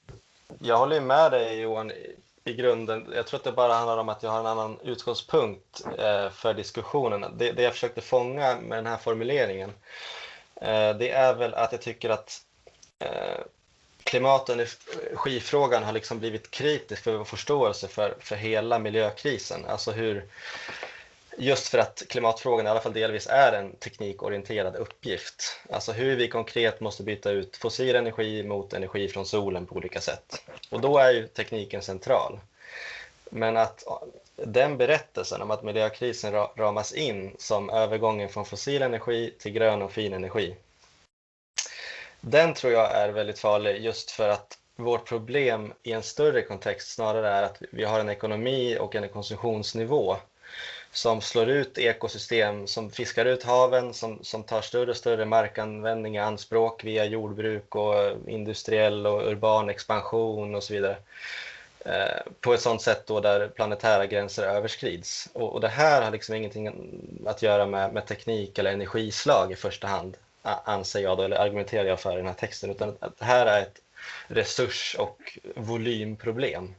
[0.59, 1.91] Jag håller med dig Johan
[2.43, 3.11] i grunden.
[3.15, 6.53] Jag tror att det bara handlar om att jag har en annan utgångspunkt eh, för
[6.53, 7.37] diskussionen.
[7.37, 9.69] Det, det jag försökte fånga med den här formuleringen,
[10.55, 12.41] eh, det är väl att jag tycker att
[12.99, 13.39] eh,
[14.03, 19.65] klimat och energifrågan har liksom blivit kritisk för vår förståelse för, för hela miljökrisen.
[19.65, 20.25] Alltså hur,
[21.41, 25.59] just för att klimatfrågan i alla fall delvis är en teknikorienterad uppgift.
[25.69, 30.01] Alltså hur vi konkret måste byta ut fossil energi mot energi från solen på olika
[30.01, 30.43] sätt.
[30.69, 32.39] Och då är ju tekniken central.
[33.29, 33.83] Men att
[34.35, 39.91] den berättelsen om att miljökrisen ramas in som övergången från fossil energi till grön och
[39.91, 40.55] fin energi.
[42.21, 46.95] Den tror jag är väldigt farlig just för att vårt problem i en större kontext
[46.95, 50.17] snarare är att vi har en ekonomi och en konsumtionsnivå
[50.91, 56.15] som slår ut ekosystem, som fiskar ut haven, som, som tar större och större markanvändning
[56.15, 57.95] i anspråk via jordbruk och
[58.27, 60.97] industriell och urban expansion och så vidare.
[61.85, 65.29] Eh, på ett sådant sätt då där planetära gränser överskrids.
[65.33, 66.71] Och, och det här har liksom ingenting
[67.25, 71.85] att göra med, med teknik eller energislag i första hand, anser jag då, eller argumenterar
[71.85, 73.81] jag för i den här texten, utan det här är ett
[74.27, 76.75] resurs och volymproblem.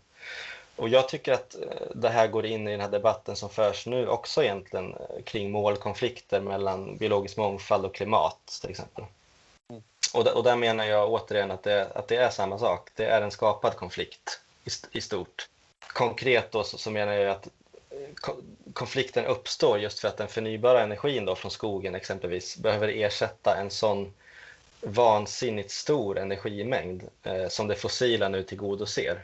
[0.76, 1.60] Och jag tycker att eh,
[1.94, 5.50] det här går in i den här debatten som förs nu också egentligen eh, kring
[5.50, 9.04] målkonflikter mellan biologisk mångfald och klimat till exempel.
[9.70, 9.82] Mm.
[10.14, 12.90] Och, och där menar jag återigen att det, att det är samma sak.
[12.94, 15.48] Det är en skapad konflikt i, i stort.
[15.92, 17.48] Konkret då så, så menar jag att
[17.90, 18.34] eh,
[18.72, 23.70] konflikten uppstår just för att den förnybara energin då från skogen exempelvis behöver ersätta en
[23.70, 24.12] sån
[24.80, 29.20] vansinnigt stor energimängd eh, som det fossila nu tillgodoser.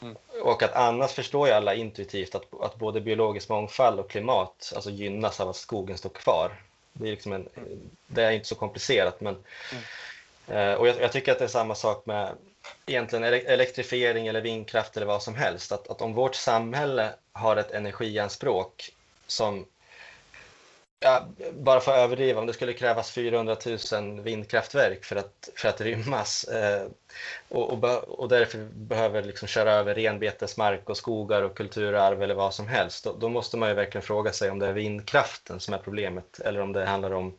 [0.00, 0.16] Mm.
[0.42, 4.90] Och att annars förstår ju alla intuitivt att, att både biologisk mångfald och klimat alltså
[4.90, 6.52] gynnas av att skogen står kvar.
[6.92, 7.48] Det är, liksom en,
[8.06, 9.34] det är inte så komplicerat men
[9.72, 9.84] mm.
[10.50, 12.34] Eh, och jag, jag, tycker att det är samma sak med
[12.86, 15.72] egentligen elektrifiering eller vindkraft eller vad som helst.
[15.72, 18.90] Att, att om vårt samhälle har ett energianspråk
[19.26, 19.66] som
[21.00, 23.56] Ja, bara för att överdriva, om det skulle krävas 400
[23.92, 26.86] 000 vindkraftverk för att, för att rymmas eh,
[27.48, 27.84] och, och,
[28.20, 33.04] och, därför behöver liksom köra över renbetesmark och skogar och kulturarv eller vad som helst,
[33.04, 36.40] då, då, måste man ju verkligen fråga sig om det är vindkraften som är problemet
[36.40, 37.34] eller om det handlar om,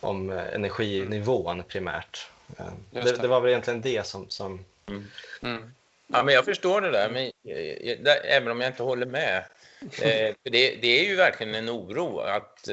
[0.00, 2.30] om energinivån primärt.
[2.58, 4.30] Eh, det, det, var väl egentligen det som...
[4.30, 4.64] som...
[4.88, 5.04] Mm.
[5.42, 5.74] Mm.
[6.06, 9.44] Ja, men jag förstår det där, men, eh, även om jag inte håller med
[9.82, 12.68] Eh, det, det, är ju verkligen en oro att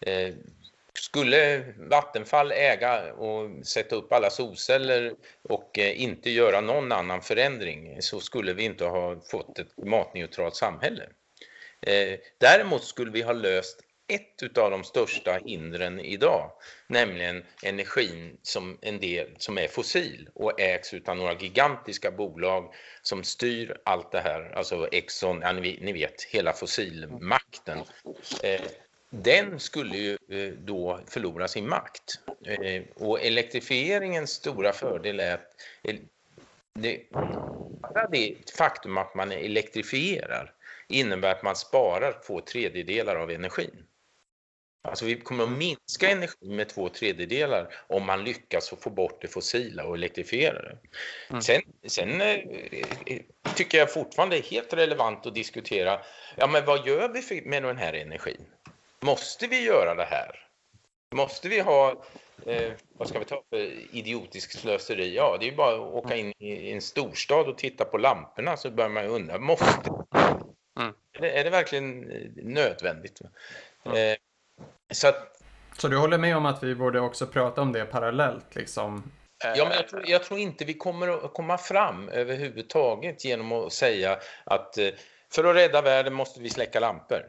[0.00, 0.34] eh,
[0.94, 8.02] skulle Vattenfall äga och sätta upp alla solceller och eh, inte göra någon annan förändring
[8.02, 11.08] så skulle vi inte ha fått ett klimatneutralt samhälle.
[11.80, 13.80] Eh, däremot skulle vi ha löst
[14.10, 16.50] ett av de största hindren idag,
[16.86, 23.24] nämligen energin som en del som är fossil och ägs av några gigantiska bolag som
[23.24, 27.78] styr allt det här, alltså Exxon, ja, ni, vet, hela fossilmakten.
[28.42, 28.60] Eh,
[29.10, 32.20] den skulle ju eh, då förlora sin makt.
[32.46, 35.96] Eh, och elektrifieringens stora fördel är att eh,
[36.74, 37.02] det,
[38.10, 40.52] det faktum att man elektrifierar
[40.88, 43.84] innebär att man sparar två tredjedelar av energin.
[44.82, 49.28] Alltså vi kommer att minska energin med två tredjedelar om man lyckas få bort det
[49.28, 50.78] fossila och elektrifiera det.
[51.30, 51.42] Mm.
[51.42, 52.38] Sen, sen eh,
[53.56, 56.00] tycker jag fortfarande det är helt relevant att diskutera,
[56.36, 58.46] ja men vad gör vi med den här energin?
[59.00, 60.46] Måste vi göra det här?
[61.14, 62.04] Måste vi ha,
[62.46, 65.16] eh, vad ska vi ta för idiotisk slöseri?
[65.16, 68.56] Ja, det är ju bara att åka in i en storstad och titta på lamporna
[68.56, 69.90] så börjar man ju undra, måste
[70.80, 70.94] mm.
[71.12, 72.00] är, det, är det verkligen
[72.36, 73.20] nödvändigt?
[73.84, 73.96] Mm.
[73.96, 74.16] Eh,
[74.92, 75.40] så, att,
[75.76, 78.54] så du håller med om att vi borde också prata om det parallellt?
[78.54, 79.10] Liksom?
[79.44, 83.72] Ja, men jag tror, jag tror, inte vi kommer att komma fram överhuvudtaget genom att
[83.72, 84.88] säga att eh,
[85.32, 87.22] för att rädda världen måste vi släcka lampor.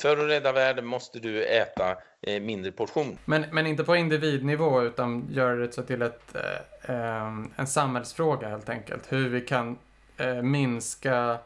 [0.00, 3.18] För att rädda världen måste du äta eh, mindre portion.
[3.24, 8.48] Men, men inte på individnivå utan göra det så till ett, eh, eh, en samhällsfråga
[8.48, 9.12] helt enkelt.
[9.12, 9.78] Hur vi kan
[10.16, 11.38] eh, minska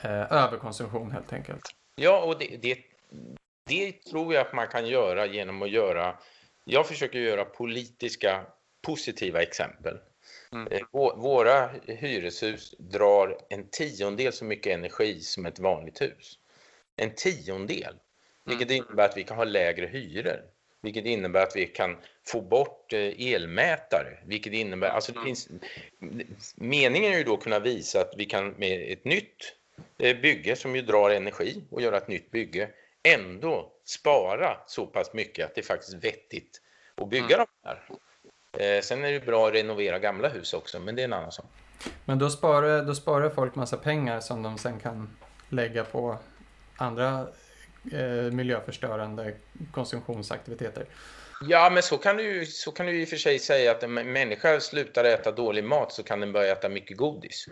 [0.00, 1.62] eh, överkonsumtion helt enkelt.
[1.94, 2.78] Ja, och det, det,
[3.64, 6.18] det tror jag att man kan göra genom att göra,
[6.64, 8.46] jag försöker göra politiska
[8.82, 9.98] positiva exempel.
[10.52, 10.72] Mm.
[10.72, 10.80] Eh,
[11.16, 16.38] våra hyreshus drar en tiondel så mycket energi som ett vanligt hus.
[16.96, 17.94] En tiondel.
[18.44, 18.84] Vilket mm.
[18.84, 20.42] innebär att vi kan ha lägre hyror.
[20.82, 21.96] Vilket innebär att vi kan
[22.26, 24.18] få bort eh, elmätare.
[24.26, 25.26] Vilket innebär, alltså det mm.
[25.26, 25.48] finns,
[26.54, 29.54] meningen är ju då att kunna visa att vi kan med ett nytt
[29.98, 32.70] eh, bygge som ju drar energi och göra ett nytt bygge
[33.02, 36.60] ändå spara så pass mycket att det är faktiskt vettigt
[36.94, 37.46] att bygga mm.
[37.62, 37.82] de här.
[38.52, 41.32] Eh, sen är det bra att renovera gamla hus också, men det är en annan
[41.32, 41.46] sak.
[42.04, 45.16] Men då sparar, då sparar folk massa pengar som de sen kan
[45.48, 46.18] lägga på
[46.76, 47.28] andra
[47.92, 49.34] eh, miljöförstörande
[49.72, 50.86] konsumtionsaktiviteter.
[51.48, 53.94] Ja, men så kan, du, så kan du i och för sig säga att en
[53.94, 57.46] människa slutar äta dålig mat så kan den börja äta mycket godis.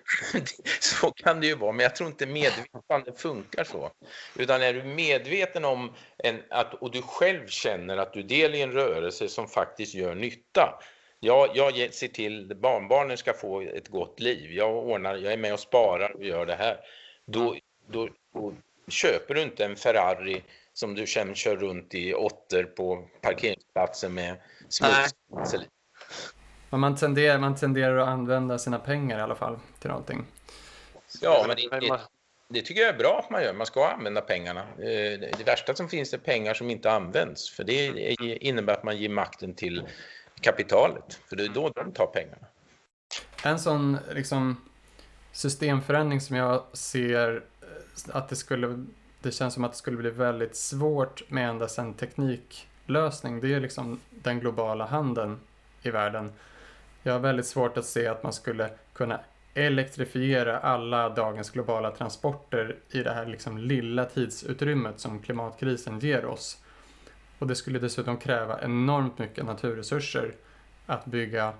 [0.80, 3.90] så kan det ju vara, men jag tror inte medvetande funkar så.
[4.36, 8.60] Utan är du medveten om en, att, och du själv känner att du del i
[8.60, 10.78] en rörelse som faktiskt gör nytta.
[11.20, 14.52] Jag, jag ser till att barnbarnen ska få ett gott liv.
[14.52, 16.80] Jag, ordnar, jag är med och sparar och gör det här.
[17.26, 17.56] Då,
[17.88, 18.52] då, då
[18.88, 20.42] köper du inte en Ferrari
[20.74, 24.36] som du sen kör runt i åttor på parkeringsplatsen med
[24.68, 25.54] smuts.
[26.70, 30.26] Men man tenderar, man tenderar att använda sina pengar i alla fall till någonting.
[31.20, 32.00] Ja, men det, det,
[32.48, 33.52] det, tycker jag är bra att man gör.
[33.52, 34.60] Man ska använda pengarna.
[34.60, 37.50] Eh, det värsta som finns är pengar som inte används.
[37.50, 37.86] För det
[38.20, 39.82] innebär att man ger makten till
[40.40, 41.20] kapitalet.
[41.28, 42.46] För det är då de tar pengarna.
[43.44, 44.70] En sån liksom,
[45.32, 48.86] systemförändring som jag ser eh, att det skulle
[49.22, 53.40] det känns som att det skulle bli väldigt svårt med endast en tekniklösning.
[53.40, 55.40] Det är liksom den globala handeln
[55.82, 56.32] i världen.
[57.02, 59.20] Jag har väldigt svårt att se att man skulle kunna
[59.54, 66.62] elektrifiera alla dagens globala transporter i det här liksom lilla tidsutrymmet som klimatkrisen ger oss.
[67.38, 70.34] Och det skulle dessutom kräva enormt mycket naturresurser
[70.86, 71.52] att bygga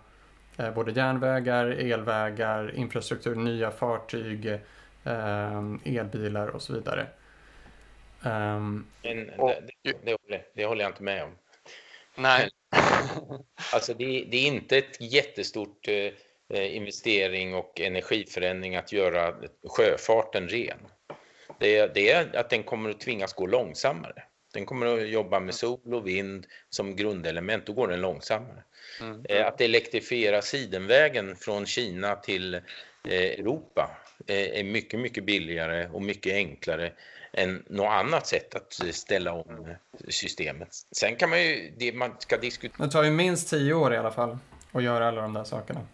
[0.57, 4.47] eh, både järnvägar, elvägar, infrastruktur, nya fartyg,
[5.05, 7.07] eh, elbilar och så vidare.
[8.25, 11.39] Um, Men, och, det, det, håller, det, håller, jag inte med om.
[12.15, 12.49] Nej.
[13.73, 19.35] alltså det, det, är inte ett jättestort eh, investering och energiförändring att göra
[19.69, 20.79] sjöfarten ren.
[21.61, 24.23] Det, det är att den kommer att tvingas gå långsammare.
[24.53, 28.63] Den kommer att jobba med sol och vind som grundelement, då går den långsammare.
[29.01, 29.25] Mm.
[29.29, 32.63] Eh, att elektrifiera sidenvägen från Kina till eh,
[33.05, 33.91] Europa
[34.27, 36.93] eh, är mycket, mycket billigare och mycket enklare
[37.33, 39.75] än något annat sätt att ställa om
[40.09, 40.69] systemet.
[40.93, 42.87] Sen kan man ju, det man ska diskutera...
[42.87, 44.39] Det tar ju minst tio år i alla fall
[44.73, 45.87] att göra alla de där sakerna.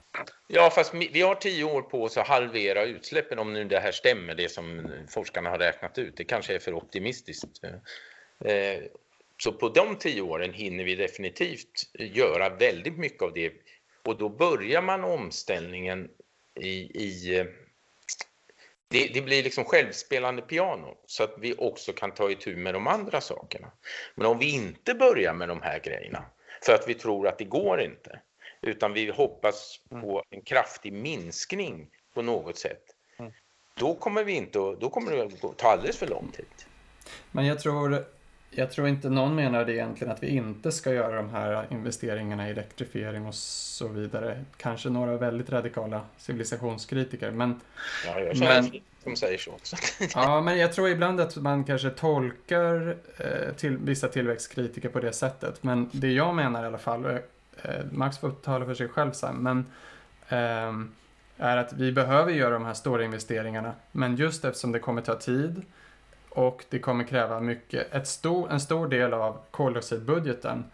[0.46, 3.92] Ja, fast vi har tio år på oss att halvera utsläppen om nu det här
[3.92, 6.16] stämmer, det som forskarna har räknat ut.
[6.16, 7.60] Det kanske är för optimistiskt.
[9.42, 13.52] Så på de tio åren hinner vi definitivt göra väldigt mycket av det
[14.04, 16.08] och då börjar man omställningen
[16.60, 17.44] i, i
[18.88, 22.86] det, det, blir liksom självspelande piano så att vi också kan ta itu med de
[22.86, 23.70] andra sakerna.
[24.14, 26.24] Men om vi inte börjar med de här grejerna
[26.62, 28.20] för att vi tror att det går inte
[28.60, 32.82] utan vi hoppas på en kraftig minskning på något sätt.
[33.74, 36.46] Då kommer, vi inte, då kommer det att ta alldeles för lång tid.
[37.32, 38.04] Men jag tror
[38.50, 42.48] jag tror inte någon menar det egentligen att vi inte ska göra de här investeringarna
[42.48, 44.44] i elektrifiering och så vidare.
[44.56, 47.30] Kanske några väldigt radikala civilisationskritiker.
[47.30, 47.60] Men,
[48.06, 49.76] ja, jag känner men, som säger så också.
[50.14, 55.12] ja, men jag tror ibland att man kanske tolkar eh, till, vissa tillväxtkritiker på det
[55.12, 55.62] sättet.
[55.62, 57.20] Men det jag menar i alla fall, eh,
[57.92, 59.66] Max får tala för sig själv sen, men
[60.28, 60.72] eh,
[61.38, 63.72] är att vi behöver göra de här stora investeringarna.
[63.92, 65.62] Men just eftersom det kommer ta tid
[66.30, 70.64] och det kommer kräva mycket, ett stor, en stor del av koldioxidbudgeten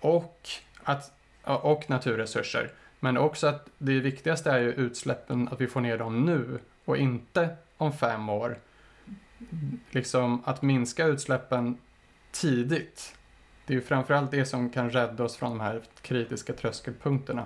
[0.00, 0.48] och,
[0.82, 1.12] att,
[1.42, 2.70] och naturresurser.
[3.00, 6.96] Men också att det viktigaste är ju utsläppen, att vi får ner dem nu och
[6.96, 8.58] inte om fem år.
[9.90, 11.78] Liksom att minska utsläppen
[12.32, 13.16] tidigt.
[13.66, 17.44] Det är ju framförallt det som kan rädda oss från de här kritiska tröskelpunkterna.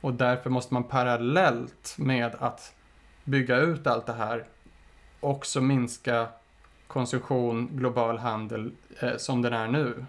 [0.00, 2.74] Och därför måste man parallellt med att
[3.24, 4.44] bygga ut allt det här
[5.24, 6.28] också minska
[6.94, 8.70] konsumtion, global handel
[9.00, 10.04] eh, som den är nu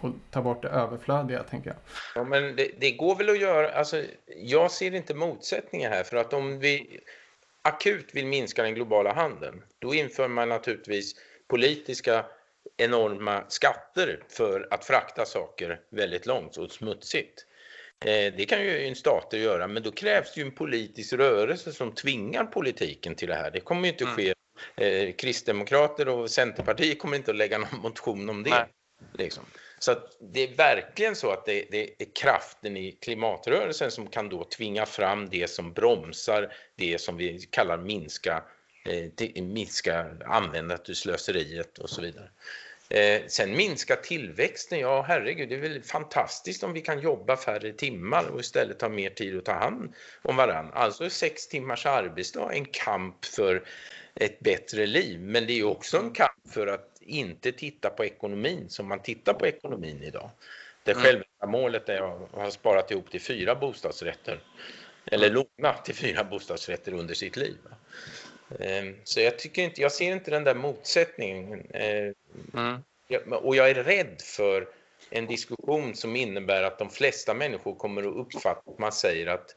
[0.00, 1.76] och ta bort det överflödiga, tänker jag.
[2.14, 4.04] Ja, men det, det, går väl att göra, alltså,
[4.36, 7.00] jag ser inte motsättningar här, för att om vi
[7.62, 11.14] akut vill minska den globala handeln, då inför man naturligtvis
[11.48, 12.24] politiska
[12.76, 17.46] enorma skatter för att frakta saker väldigt långt och smutsigt.
[18.04, 21.72] Eh, det kan ju en stater göra, men då krävs det ju en politisk rörelse
[21.72, 23.50] som tvingar politiken till det här.
[23.50, 24.16] Det kommer ju inte mm.
[24.16, 24.34] ske
[24.76, 28.66] eh, Kristdemokrater och Centerpartiet kommer inte att lägga någon motion om det.
[29.12, 29.44] Liksom.
[29.78, 34.44] Så det är verkligen så att det, det, är kraften i klimatrörelsen som kan då
[34.44, 38.42] tvinga fram det som bromsar det som vi kallar minska,
[38.84, 42.30] eh, minska användandet ur slöseriet och så vidare.
[42.90, 47.72] Eh, sen minska tillväxten, ja herregud, det är väl fantastiskt om vi kan jobba färre
[47.72, 50.74] timmar och istället ha mer tid att ta hand om varandra.
[50.74, 53.64] Alltså sex timmars arbetsdag, en kamp för
[54.14, 55.20] ett bättre liv.
[55.20, 59.34] Men det är också en kamp för att inte titta på ekonomin som man tittar
[59.34, 60.30] på ekonomin idag.
[60.82, 61.04] Det mm.
[61.04, 64.40] självändamålet är att ha sparat ihop till fyra bostadsrätter
[65.06, 65.44] eller mm.
[65.58, 67.56] lånat till fyra bostadsrätter under sitt liv.
[68.60, 71.66] Ehm, så jag, tycker inte, jag ser inte den där motsättningen.
[71.74, 72.14] Ehm,
[72.54, 72.82] mm.
[73.32, 74.68] Och jag är rädd för
[75.10, 79.56] en diskussion som innebär att de flesta människor kommer att uppfatta att man säger att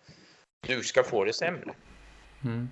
[0.68, 1.74] du ska få det sämre.
[2.44, 2.70] Mm.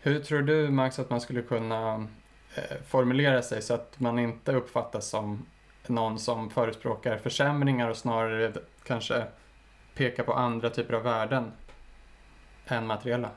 [0.00, 2.08] Hur tror du Max att man skulle kunna
[2.54, 5.46] eh, formulera sig så att man inte uppfattas som
[5.86, 8.52] någon som förespråkar försämringar och snarare
[8.84, 9.24] kanske
[9.94, 11.52] pekar på andra typer av värden
[12.66, 13.30] än materiella?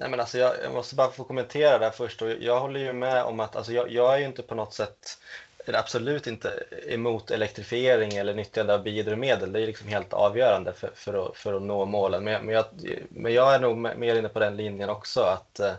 [0.00, 2.22] Nej, men alltså jag, jag måste bara få kommentera det här först.
[2.22, 4.74] Och jag håller ju med om att alltså jag, jag är ju inte på något
[4.74, 5.18] sätt
[5.66, 9.52] absolut inte emot elektrifiering eller nyttjande av biodrivmedel.
[9.52, 12.24] Det är liksom helt avgörande för, för, att, för att nå målen.
[12.24, 12.64] Men, men, jag,
[13.08, 15.20] men jag är nog mer inne på den linjen också.
[15.20, 15.72] att eh,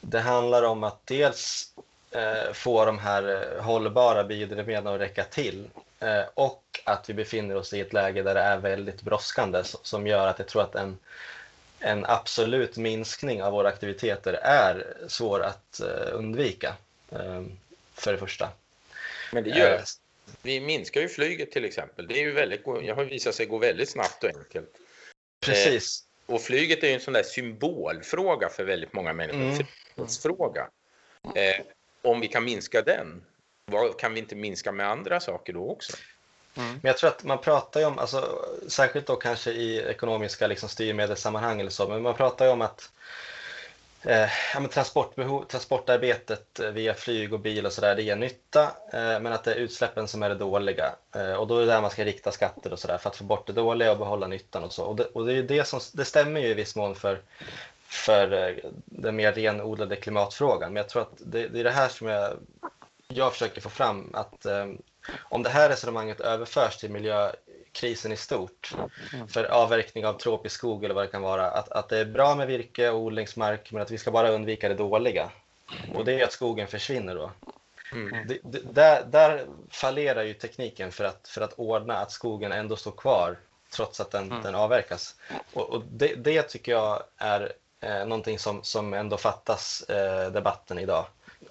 [0.00, 1.74] Det handlar om att dels
[2.10, 5.70] eh, få de här eh, hållbara biodrivmedlen att räcka till
[6.34, 10.26] och att vi befinner oss i ett läge där det är väldigt brådskande som gör
[10.26, 10.98] att jag tror att en,
[11.80, 16.74] en absolut minskning av våra aktiviteter är svår att eh, undvika.
[17.12, 17.42] Eh,
[17.94, 18.48] för det första.
[19.32, 19.80] Men det gör
[20.42, 22.06] Vi minskar ju flyget till exempel.
[22.06, 24.70] Det är ju väldigt, jag har visat sig gå väldigt snabbt och enkelt.
[25.40, 26.04] Precis.
[26.28, 29.40] Eh, och flyget är ju en sån där symbolfråga för väldigt många människor.
[29.40, 29.66] Mm.
[29.94, 30.68] Frihetsfråga.
[31.34, 31.64] Eh,
[32.02, 33.24] om vi kan minska den,
[33.64, 35.96] vad kan vi inte minska med andra saker då också?
[36.60, 36.72] Mm.
[36.82, 40.68] Men jag tror att man pratar ju om, alltså, särskilt då kanske i ekonomiska liksom,
[40.68, 42.90] styrmedelssammanhang eller så, men man pratar ju om att
[44.02, 49.20] eh, ja, transportbehov, transportarbetet eh, via flyg och bil och sådär, det ger nytta, eh,
[49.20, 50.94] men att det är utsläppen som är det dåliga.
[51.14, 53.24] Eh, och då är det där man ska rikta skatter och sådär för att få
[53.24, 54.84] bort det dåliga och behålla nyttan och så.
[54.84, 57.20] Och det, och det, är det, som, det stämmer ju i viss mån för,
[57.88, 58.54] för eh,
[58.84, 60.72] den mer renodlade klimatfrågan.
[60.72, 62.36] Men jag tror att det, det är det här som jag
[63.12, 64.66] jag försöker få fram att eh,
[65.18, 68.74] om det här resonemanget överförs till miljökrisen i stort,
[69.12, 69.28] mm.
[69.28, 72.34] för avverkning av tropisk skog eller vad det kan vara, att, att det är bra
[72.34, 75.30] med virke och odlingsmark men att vi ska bara undvika det dåliga.
[75.94, 77.30] Och det är att skogen försvinner då.
[77.92, 78.28] Mm.
[78.28, 82.76] Det, det, där, där fallerar ju tekniken för att, för att ordna att skogen ändå
[82.76, 83.36] står kvar
[83.70, 84.42] trots att den, mm.
[84.42, 85.16] den avverkas.
[85.52, 90.78] Och, och det, det, tycker jag är eh, någonting som, som ändå fattas eh, debatten
[90.78, 91.06] idag.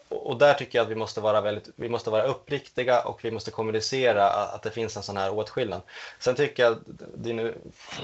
[0.10, 3.32] Och, där tycker jag att vi måste, vara väldigt, vi måste vara uppriktiga och vi
[3.32, 5.82] måste kommunicera att det finns en sån här åtskillnad.
[6.20, 6.78] Sen tycker jag,
[7.16, 7.54] din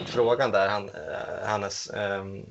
[0.06, 2.46] frågan där eh, Hannes, ehm,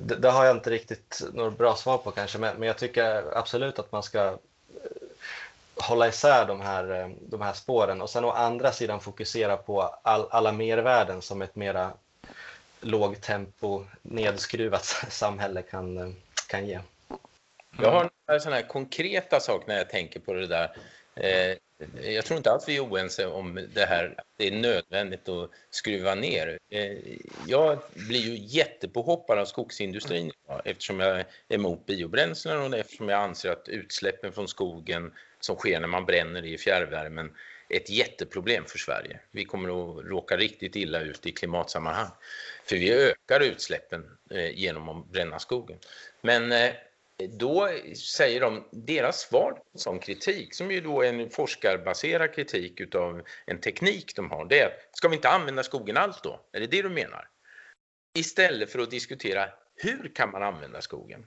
[0.00, 3.78] det, det, har jag inte riktigt något bra svar på kanske, men, jag tycker absolut
[3.78, 4.34] att man ska eh,
[5.76, 9.82] hålla isär de här, ehm, de här spåren och sen å andra sidan fokusera på
[10.02, 11.92] all, alla mervärden som ett mera
[12.80, 16.08] lågtempo, nedskruvat samhälle kan, eh,
[16.48, 16.80] kan ge.
[17.82, 20.76] Jag har några sådana här konkreta saker när jag tänker på det där.
[21.16, 21.56] Eh,
[22.14, 25.50] jag tror inte alls vi är oense om det här, att det är nödvändigt att
[25.70, 26.58] skruva ner.
[26.70, 26.96] Eh,
[27.46, 30.32] jag blir ju jättepåhoppad av skogsindustrin
[30.64, 35.80] eftersom jag är emot biobränslen och eftersom jag anser att utsläppen från skogen som sker
[35.80, 37.32] när man bränner i fjärrvärmen
[37.68, 39.20] är ett jätteproblem för Sverige.
[39.30, 42.10] Vi kommer att råka riktigt illa ut i klimatsammanhang.
[42.64, 45.78] För vi ökar utsläppen eh, genom att bränna skogen.
[46.20, 46.52] Men
[47.38, 53.22] då säger de, deras svar som kritik, som ju då är en forskarbaserad kritik utav
[53.46, 56.40] en teknik de har, det är att ska vi inte använda skogen alls då?
[56.52, 57.28] Är det det du menar?
[58.18, 61.26] Istället för att diskutera hur kan man använda skogen?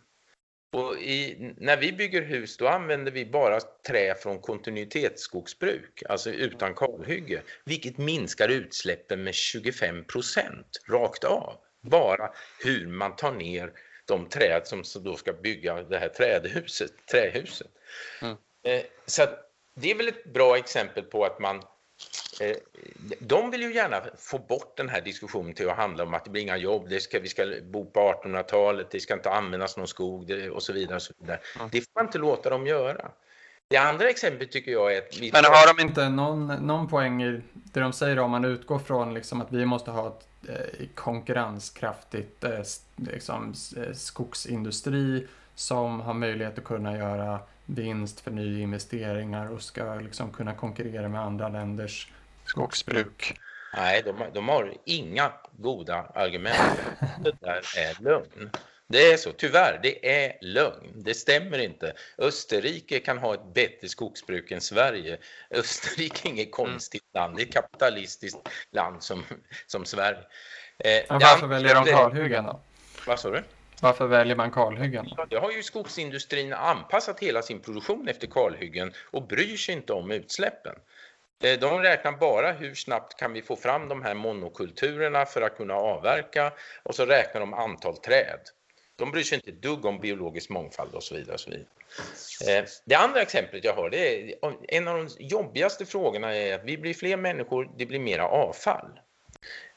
[0.71, 6.75] Och i, när vi bygger hus då använder vi bara trä från kontinuitetsskogsbruk, alltså utan
[6.75, 11.57] kalhygge, vilket minskar utsläppen med 25 procent rakt av.
[11.81, 12.29] Bara
[12.63, 13.71] hur man tar ner
[14.09, 17.67] de träd som då ska bygga det här trädhuset, trähuset.
[18.21, 18.35] Mm.
[18.63, 19.25] Eh, så
[19.75, 21.63] det är väl ett bra exempel på att man
[22.41, 22.55] Eh,
[23.19, 26.31] de vill ju gärna få bort den här diskussionen till att handla om att det
[26.31, 29.87] blir inga jobb, det ska, vi ska bo på 1800-talet, det ska inte användas någon
[29.87, 30.95] skog och så vidare.
[30.95, 31.39] Och så vidare.
[31.55, 31.69] Mm.
[31.71, 33.11] Det får man inte låta dem göra.
[33.67, 35.17] Det andra exemplet tycker jag är att...
[35.17, 38.79] Vi Men har de inte någon, någon poäng i det de säger om man utgår
[38.79, 42.61] från liksom att vi måste ha ett Eh, konkurrenskraftigt eh,
[42.95, 50.31] liksom, eh, skogsindustri som har möjlighet att kunna göra vinst för nyinvesteringar och ska liksom
[50.31, 52.11] kunna konkurrera med andra länders
[52.45, 53.39] skogsbruk.
[53.75, 56.79] Nej, de, de har inga goda argument.
[57.23, 58.49] Det där är lögn.
[58.91, 61.03] Det är så, tyvärr, det är lögn.
[61.03, 61.93] Det stämmer inte.
[62.17, 65.17] Österrike kan ha ett bättre skogsbruk än Sverige.
[65.51, 69.23] Österrike är inget konstigt land, det är ett kapitalistiskt land som,
[69.67, 70.19] som Sverige.
[70.77, 72.61] Eh, varför väljer de kalhyggen då?
[73.07, 73.43] Vad sa du?
[73.81, 75.07] Varför väljer man kalhyggen?
[75.17, 79.93] Ja, det har ju skogsindustrin anpassat hela sin produktion efter kalhyggen och bryr sig inte
[79.93, 80.75] om utsläppen.
[81.43, 85.57] Eh, de räknar bara hur snabbt kan vi få fram de här monokulturerna för att
[85.57, 88.39] kunna avverka och så räknar de antal träd.
[88.99, 91.33] De bryr sig inte ett dugg om biologisk mångfald och så vidare.
[91.33, 92.59] Och så vidare.
[92.59, 94.35] Eh, det andra exemplet jag har, det är
[94.67, 98.99] en av de jobbigaste frågorna är att vi blir fler människor, det blir mera avfall.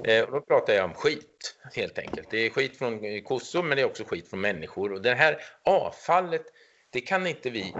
[0.04, 2.30] Eh, och då pratar jag om skit helt enkelt.
[2.30, 4.92] Det är skit från kossor men det är också skit från människor.
[4.92, 6.44] Och det här avfallet,
[6.90, 7.74] det kan inte vi i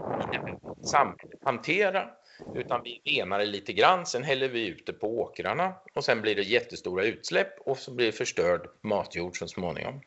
[0.86, 2.11] samhället hantera
[2.55, 6.22] utan vi renar det lite grann, sen häller vi ut det på åkrarna och sen
[6.22, 10.01] blir det jättestora utsläpp och så blir det förstörd matjord så småningom.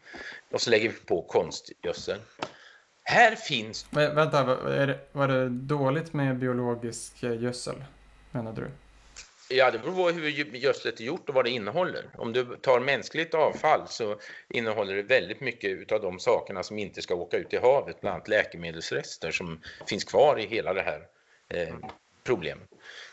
[0.51, 2.19] Och så lägger vi på konstgödsel.
[3.03, 3.91] Här finns...
[3.91, 7.83] Men, vänta, var det, var det dåligt med biologisk gödsel,
[8.31, 8.71] menade du?
[9.49, 12.09] Ja, det beror på hur gödslet är gjort och vad det innehåller.
[12.17, 14.19] Om du tar mänskligt avfall så
[14.49, 18.15] innehåller det väldigt mycket av de sakerna som inte ska åka ut i havet, bland
[18.15, 21.07] annat läkemedelsrester som finns kvar i hela det här
[21.49, 21.75] eh,
[22.25, 22.59] problem.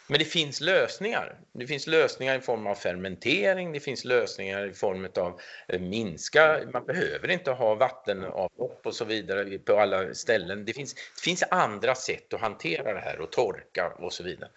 [0.07, 1.39] Men det finns lösningar.
[1.53, 6.61] Det finns lösningar i form av fermentering, det finns lösningar i form av eh, minska,
[6.73, 10.65] man behöver inte ha vattenavlopp och så vidare på alla ställen.
[10.65, 14.51] Det finns, det finns andra sätt att hantera det här och torka och så vidare.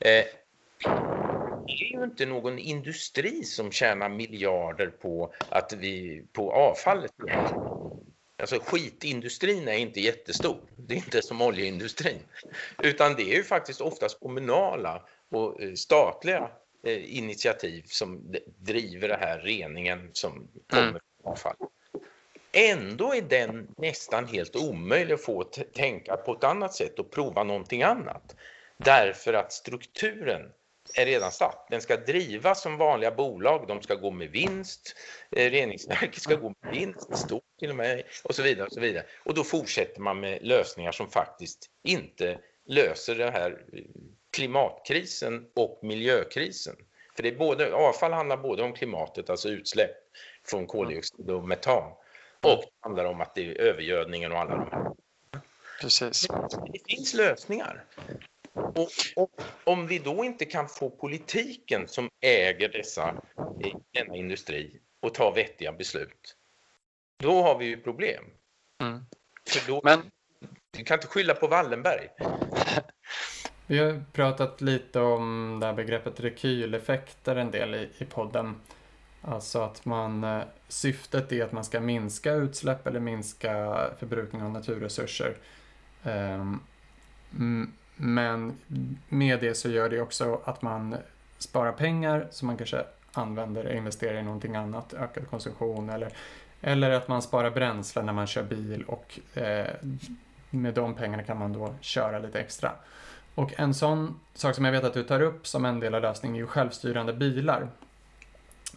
[0.00, 0.24] Eh,
[1.66, 7.12] det är ju inte någon industri som tjänar miljarder på, att vi, på avfallet.
[8.40, 10.60] Alltså skitindustrin är inte jättestor.
[10.76, 12.18] Det är inte som oljeindustrin.
[12.82, 16.50] Utan det är ju faktiskt oftast kommunala och eh, statliga
[16.86, 21.00] eh, initiativ som driver det här reningen som kommer mm.
[21.22, 21.56] från avfall.
[22.52, 27.44] Ändå är den nästan helt omöjlig att få tänka på ett annat sätt och prova
[27.44, 28.36] någonting annat.
[28.76, 30.42] Därför att strukturen
[30.94, 31.66] är redan satt.
[31.70, 34.96] Den ska drivas som vanliga bolag, de ska gå med vinst,
[35.36, 38.66] eh, reningsverket ska gå med vinst, stort till och med, och så vidare.
[38.66, 39.04] Och så vidare.
[39.24, 43.64] Och då fortsätter man med lösningar som faktiskt inte löser det här
[44.32, 46.76] klimatkrisen och miljökrisen.
[47.16, 49.96] För det är både, avfall handlar både om klimatet, alltså utsläpp
[50.44, 51.92] från koldioxid och metan,
[52.40, 54.90] och det handlar om att det är övergödningen och alla de här.
[55.80, 56.26] Precis.
[56.72, 57.84] Det finns lösningar.
[58.74, 59.30] Och, och,
[59.64, 63.14] om vi då inte kan få politiken som äger dessa,
[63.92, 66.36] denna industri och ta vettiga beslut,
[67.22, 68.24] då har vi ju problem.
[68.82, 69.04] Mm.
[69.66, 70.02] Då, Men
[70.76, 72.08] du kan inte skylla på Wallenberg.
[73.66, 78.60] Vi har pratat lite om det här begreppet rekyleffekter en del i, i podden.
[79.22, 84.50] Alltså att man, eh, syftet är att man ska minska utsläpp eller minska förbrukning av
[84.50, 85.36] naturresurser.
[86.04, 86.60] Ehm,
[87.38, 87.72] m-
[88.02, 88.58] men
[89.08, 90.96] med det så gör det också att man
[91.38, 96.12] sparar pengar som man kanske använder och investerar i någonting annat, ökad konsumtion eller,
[96.60, 99.66] eller att man sparar bränsle när man kör bil och eh,
[100.50, 102.72] med de pengarna kan man då köra lite extra.
[103.34, 106.02] Och en sån sak som jag vet att du tar upp som en del av
[106.02, 107.68] lösningen är ju självstyrande bilar.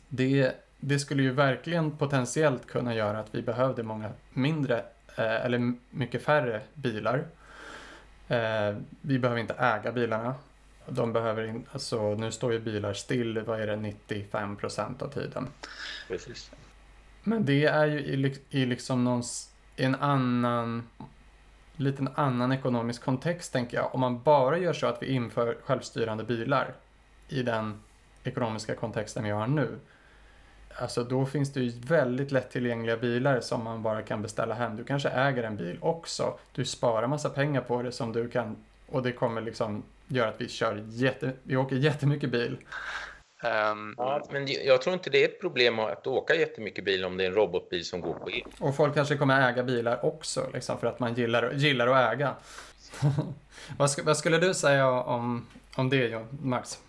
[0.07, 4.78] Det, det skulle ju verkligen potentiellt kunna göra att vi behövde många mindre
[5.15, 7.26] eh, eller mycket färre bilar.
[8.28, 10.36] Eh, vi behöver inte äga bilarna.
[10.88, 15.07] De behöver in, alltså, nu står ju bilar still, vad är det, 95 procent av
[15.07, 15.47] tiden.
[16.07, 16.51] Precis.
[17.24, 19.24] Men det är ju i, i liksom någon,
[19.76, 20.89] en annan,
[21.76, 23.95] liten annan ekonomisk kontext tänker jag.
[23.95, 26.74] Om man bara gör så att vi inför självstyrande bilar
[27.30, 27.82] i den
[28.24, 29.80] ekonomiska kontexten vi har nu.
[30.78, 34.76] Alltså då finns det ju väldigt lättillgängliga bilar som man bara kan beställa hem.
[34.76, 36.38] Du kanske äger en bil också.
[36.51, 38.55] Du sparar massa pengar på det som du kan
[38.89, 42.57] och det kommer liksom göra att vi kör jätte, vi åker jättemycket bil.
[43.43, 47.17] ehm, Ja, men jag tror inte det är ett problem att åka jättemycket bil om
[47.17, 48.43] det är en robotbil som går på el.
[48.59, 52.36] Och folk kanske kommer äga bilar också, liksom, för att man gillar, gillar att äga.
[53.78, 55.45] vad, sk- vad skulle du säga om,
[55.76, 56.80] om det, Max?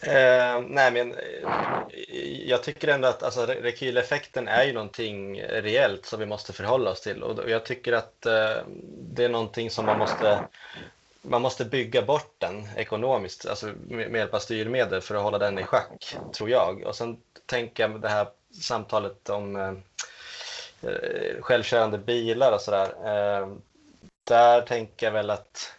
[0.00, 6.20] Eh, nej, men eh, jag tycker ändå att alltså, rekyleffekten är ju någonting reellt som
[6.20, 8.56] vi måste förhålla oss till och och jag tycker att eh,
[9.00, 10.44] det är någonting som man måste
[11.22, 15.38] man måste bygga bort den ekonomiskt, alltså med med hjälp av styrmedel för att hålla
[15.38, 16.82] den i schack, tror jag.
[16.82, 18.28] Och sen tänker jag med det här
[18.60, 19.72] samtalet om eh,
[20.90, 22.88] eh självkörande bilar och sådär.
[23.04, 23.48] Eh,
[24.24, 25.72] där tänker jag väl att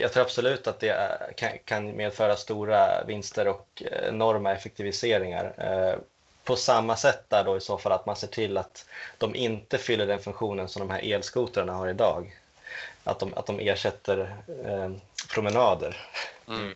[0.00, 1.32] jag tror absolut att det är-
[1.64, 5.54] kan, medföra stora vinster och eh, enorma effektiviseringar.
[5.58, 5.98] Eh,
[6.44, 8.86] På samma sätt där då i så fall att man ser till att
[9.18, 12.36] de inte fyller den funktionen som de här elskotrarna har idag.
[13.04, 14.36] Att de, att de ersätter
[14.66, 14.90] eh,
[15.34, 15.96] promenader.
[16.48, 16.74] mm.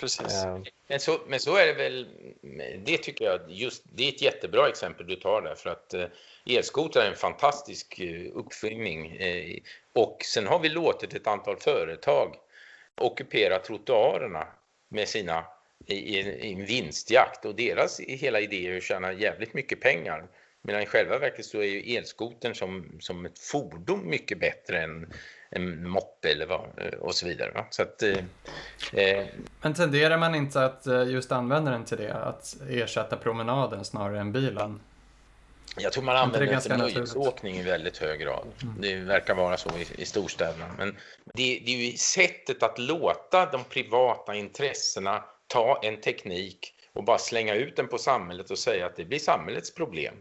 [0.00, 0.44] Precis.
[0.44, 0.58] Eh,
[0.88, 2.08] Men så, men så är det väl,
[2.84, 6.04] det tycker jag, just, det är ett jättebra exempel du tar där för att eh,
[6.48, 9.58] elskotrar är en fantastisk eh, uppfinning eh,
[9.92, 12.34] och sen har vi låtit ett antal företag
[13.00, 14.46] ockupera trottoarerna
[14.88, 15.44] med sina
[15.86, 20.26] i, en, i en vinstjakt och deras hela idé är att tjäna jävligt mycket pengar.
[20.62, 25.12] Medan i själva verket så är ju elskotern som, som ett fordon mycket bättre än
[25.50, 27.50] en moppe eller vad, eh, och så vidare.
[27.50, 27.66] Va?
[27.70, 29.26] Så att, eh,
[29.62, 32.14] Men tenderar man inte att just använda den till det?
[32.14, 34.80] Att ersätta promenaden snarare än bilen?
[35.76, 38.46] Jag tror man använder det den för nöjesåkning i väldigt hög grad.
[38.80, 40.74] Det verkar vara så i, i storstäderna.
[40.78, 40.96] Men
[41.34, 47.18] det, det är ju sättet att låta de privata intressena ta en teknik och bara
[47.18, 50.14] slänga ut den på samhället och säga att det blir samhällets problem.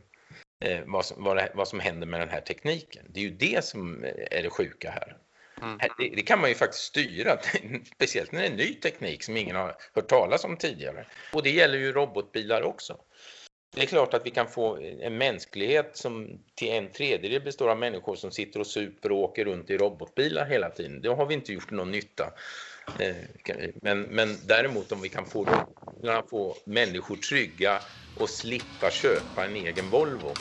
[0.59, 3.05] Eh, vad, som, vad, det, vad som händer med den här tekniken.
[3.09, 5.17] Det är ju det som är det sjuka här.
[5.61, 5.77] Mm.
[5.97, 7.37] Det, det kan man ju faktiskt styra,
[7.95, 11.05] speciellt när det är ny teknik som ingen har hört talas om tidigare.
[11.33, 12.97] Och det gäller ju robotbilar också.
[13.75, 17.77] Det är klart att vi kan få en mänsklighet som till en tredjedel består av
[17.77, 21.01] människor som sitter och super och åker runt i robotbilar hela tiden.
[21.01, 22.33] Då har vi inte gjort någon nytta.
[22.99, 23.15] Eh,
[23.81, 25.47] men, men däremot om vi kan få,
[26.29, 27.79] få människor trygga
[28.19, 30.33] och slippa köpa en egen Volvo.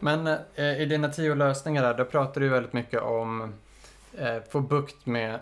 [0.00, 3.54] Men eh, i dina tio lösningar där, då pratar du väldigt mycket om
[4.18, 5.38] eh, få bukt med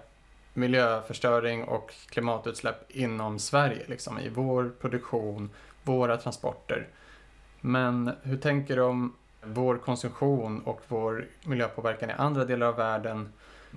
[0.54, 5.50] miljöförstöring och klimatutsläpp inom Sverige, liksom i vår produktion,
[5.82, 6.86] våra transporter.
[7.60, 13.32] Men hur tänker du om vår konsumtion och vår miljöpåverkan i andra delar av världen?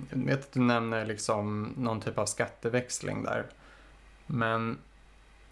[0.10, 3.46] Jag vet att du nämner liksom någon typ av skatteväxling där.
[4.26, 4.78] Men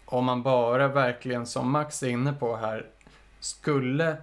[0.04, 2.86] om man bara verkligen, som Max är inne på här,
[3.40, 4.16] skulle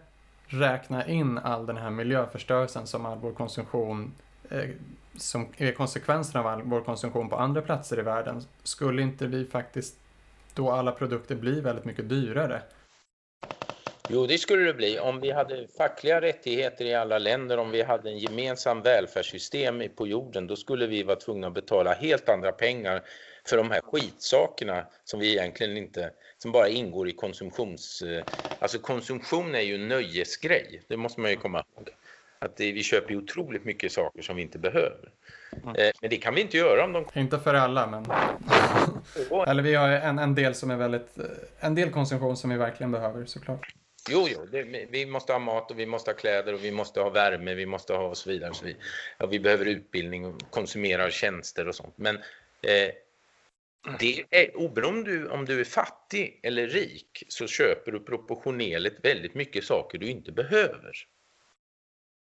[0.48, 4.14] räkna in all den här miljöförstörelsen som all vår konsumtion
[4.50, 4.70] eh,
[5.16, 9.46] som är konsekvensen av all vår konsumtion på andra platser i världen, skulle inte vi
[9.46, 9.96] faktiskt
[10.54, 12.62] då alla produkter bli väldigt mycket dyrare?
[14.10, 15.00] Jo, det skulle det bli.
[15.00, 20.08] Om vi hade fackliga rättigheter i alla länder, om vi hade en gemensam välfärdssystem på
[20.08, 23.02] jorden, då skulle vi vara tvungna att betala helt andra pengar
[23.50, 28.04] för de här skitsakerna som vi egentligen inte, som bara ingår i konsumtions...
[28.60, 31.90] Alltså konsumtion är ju en nöjesgrej, det måste man ju komma ihåg.
[32.40, 35.10] Att det, vi köper ju otroligt mycket saker som vi inte behöver.
[35.64, 35.76] Mm.
[35.76, 37.06] Eh, men det kan vi inte göra om de...
[37.14, 38.06] Inte för alla, men...
[39.48, 41.18] Eller vi har en, en del som är väldigt...
[41.60, 43.74] En del konsumtion som vi verkligen behöver, såklart.
[44.10, 47.02] Jo, jo, det, vi måste ha mat och vi måste ha kläder och vi måste
[47.02, 48.50] ha värme, vi måste ha och så vidare.
[48.50, 48.82] Och så vidare.
[49.18, 51.94] Och vi behöver utbildning och konsumera tjänster och sånt.
[51.98, 52.16] Men
[52.62, 52.92] eh,
[54.00, 59.64] det är, oberoende om du är fattig eller rik så köper du proportionerligt väldigt mycket
[59.64, 61.08] saker du inte behöver.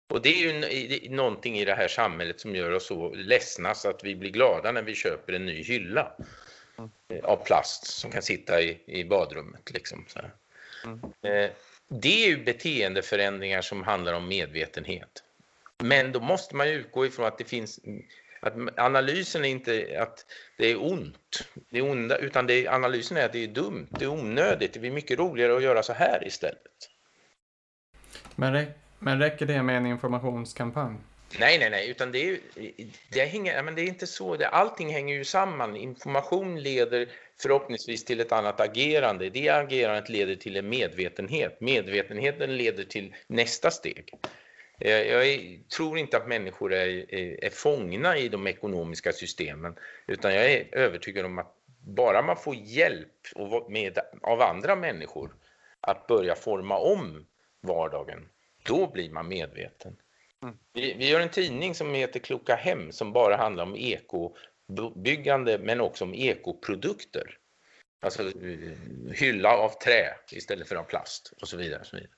[0.07, 3.89] Och det är ju någonting i det här samhället som gör oss så ledsna så
[3.89, 6.11] att vi blir glada när vi köper en ny hylla
[6.77, 6.89] mm.
[7.23, 9.71] av plast som kan sitta i, i badrummet.
[9.73, 10.19] Liksom, så
[10.83, 10.99] mm.
[11.21, 11.51] Eh,
[11.87, 15.23] det är ju beteendeförändringar som handlar om medvetenhet.
[15.77, 17.79] Men då måste man utgå ifrån att det finns
[18.45, 20.25] att analysen är inte att
[20.57, 23.87] det är ont, det är onda, utan det är, analysen är att det är dumt,
[23.89, 26.89] det är onödigt, det blir mycket roligare att göra så här istället.
[28.35, 28.65] Men
[28.99, 30.95] men räcker det med en informationskampanj?
[31.39, 32.39] Nej, nej, nej, utan det är,
[33.11, 34.35] det hänger, men det är inte så.
[34.35, 35.75] Det, allting hänger ju samman.
[35.75, 37.09] Information leder
[37.41, 39.29] förhoppningsvis till ett annat agerande.
[39.29, 41.61] Det agerandet leder till en medvetenhet.
[41.61, 44.13] Medvetenheten leder till nästa steg.
[44.79, 49.75] Eh, jag är, tror inte att människor är, är, är fångna i de ekonomiska systemen,
[50.07, 53.11] utan jag är övertygad om att bara man får hjälp
[53.69, 55.35] med, av andra människor
[55.81, 57.25] att börja forma om
[57.61, 58.29] vardagen,
[58.63, 59.97] då blir man medveten.
[60.43, 60.55] Mm.
[60.73, 65.81] Vi, vi gör en tidning som heter Kloka Hem som bara handlar om ekobyggande men
[65.81, 67.37] också om ekoprodukter.
[68.05, 68.69] Alltså eh,
[69.13, 71.79] hylla av trä istället för av plast och så vidare.
[71.79, 72.09] Och så vidare.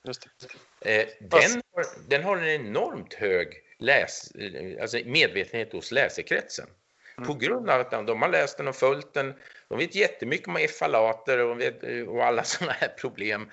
[0.81, 3.47] Eh, den, har, den har en enormt hög
[3.79, 6.67] läs, eh, alltså medvetenhet hos läsekretsen.
[7.17, 7.27] Mm.
[7.27, 9.33] På grund av att de, de har läst den och följt den.
[9.67, 13.49] De vet jättemycket om effalater och, vet, och alla sådana här problem.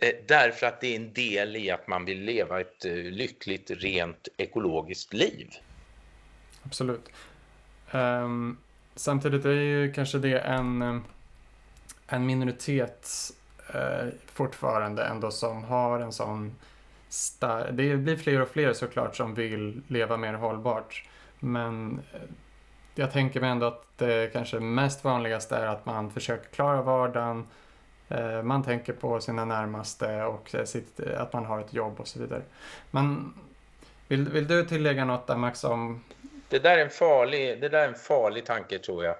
[0.00, 3.70] Eh, därför att det är en del i att man vill leva ett eh, lyckligt,
[3.70, 5.48] rent, ekologiskt liv.
[6.62, 7.08] Absolut.
[7.92, 8.58] Um,
[8.94, 11.00] samtidigt är ju kanske det en, eh,
[12.12, 13.10] en minoritet
[13.74, 16.56] eh, fortfarande ändå som har en sån
[17.08, 17.66] stark...
[17.72, 21.08] Det blir fler och fler såklart som vill leva mer hållbart.
[21.38, 22.20] Men eh,
[22.94, 27.46] jag tänker mig ändå att det kanske mest vanligaste är att man försöker klara vardagen
[28.14, 32.00] Eh, man tänker på sina närmaste och eh, sitt, eh, att man har ett jobb
[32.00, 32.42] och så vidare.
[32.90, 33.34] Men
[34.08, 36.04] vill, vill du tillägga något där Max om...
[36.48, 39.14] Det där är en farlig, det där är en farlig tanke tror jag.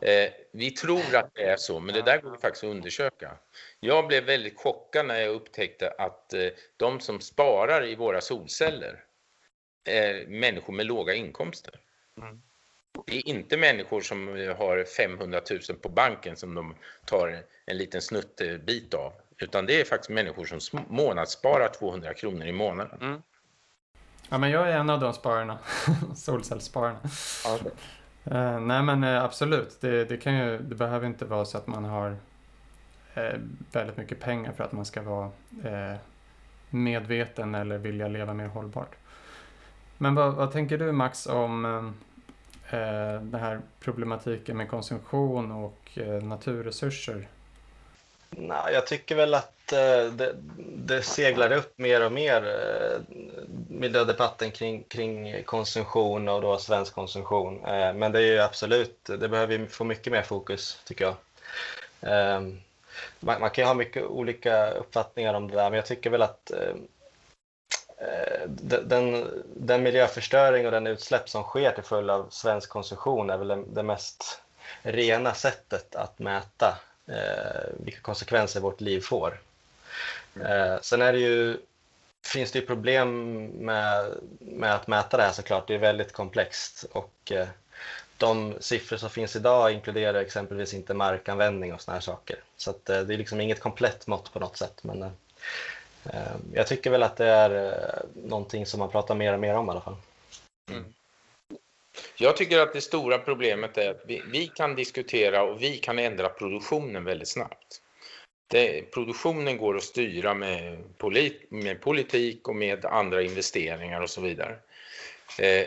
[0.00, 3.36] Eh, vi tror att det är så, men det där går faktiskt att undersöka.
[3.80, 9.04] Jag blev väldigt chockad när jag upptäckte att eh, de som sparar i våra solceller
[9.84, 11.80] är människor med låga inkomster.
[12.18, 12.42] Mm.
[13.06, 16.74] Det är inte människor som har 500 000 på banken som de
[17.04, 19.12] tar en liten snuttbit av.
[19.38, 23.02] Utan det är faktiskt människor som månadssparar 200 kronor i månaden.
[23.02, 23.22] Mm.
[24.28, 25.58] Ja, men jag är en av de spararna.
[26.16, 26.98] Solcellsspararna.
[27.54, 27.72] Okay.
[28.30, 29.80] Uh, eh, nej, men uh, absolut.
[29.80, 32.10] Det, det, kan ju, det behöver inte vara så att man har
[33.16, 33.40] uh,
[33.72, 35.30] väldigt mycket pengar för att man ska vara
[35.64, 35.96] eh,
[36.70, 38.96] medveten eller vilja leva mer hållbart.
[39.98, 41.64] Men vad, vad tänker du Max om
[42.70, 47.28] eh, den här problematiken med konsumtion och naturresurser?
[48.30, 53.16] Nej, jag tycker väl att eh, det, det, seglar upp mer och mer eh,
[53.68, 57.64] miljödebatten kring, kring konsumtion och då svensk konsumtion.
[57.64, 61.14] Eh, men det är ju absolut, det behöver få mycket mer fokus tycker jag.
[62.00, 62.40] Eh,
[63.20, 66.22] man, man, kan ju ha mycket olika uppfattningar om det där, men jag tycker väl
[66.22, 66.74] att eh,
[67.98, 68.48] eh
[68.84, 73.74] den, den miljöförstöring och den utsläpp som sker till följd av svensk konsumtion är väl
[73.74, 74.42] det mest
[74.82, 76.78] rena sättet att mäta
[77.76, 79.40] vilka konsekvenser vårt liv får.
[80.44, 81.58] Eh, sen är det ju,
[82.26, 85.68] finns det ju problem med, med att mäta det här såklart.
[85.68, 87.48] Det är väldigt komplext och eh,
[88.16, 92.36] de siffror som finns idag inkluderar exempelvis inte markanvändning och såna här saker.
[92.56, 94.84] Så eh, det är liksom inget komplett mått på något sätt.
[94.84, 95.10] Men, eh,
[96.12, 99.54] Eh, jag tycker väl att det är eh, någonting som man pratar mer och mer
[99.54, 99.96] om i alla fall.
[100.70, 100.84] Mm.
[102.18, 105.98] Jag tycker att det stora problemet är att vi, vi, kan diskutera och vi kan
[105.98, 107.82] ändra produktionen väldigt snabbt.
[108.48, 114.20] Det, produktionen går att styra med, polit, med politik och med andra investeringar och så
[114.20, 114.56] vidare.
[115.38, 115.66] Eh,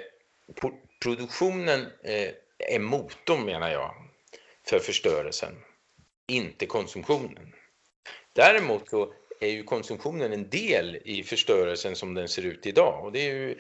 [0.99, 3.93] produktionen eh, är motorn menar jag
[4.69, 5.55] för förstörelsen,
[6.27, 7.53] inte konsumtionen.
[8.33, 13.05] Däremot så är ju konsumtionen en del i förstörelsen som den ser ut idag.
[13.05, 13.57] Och det är ju,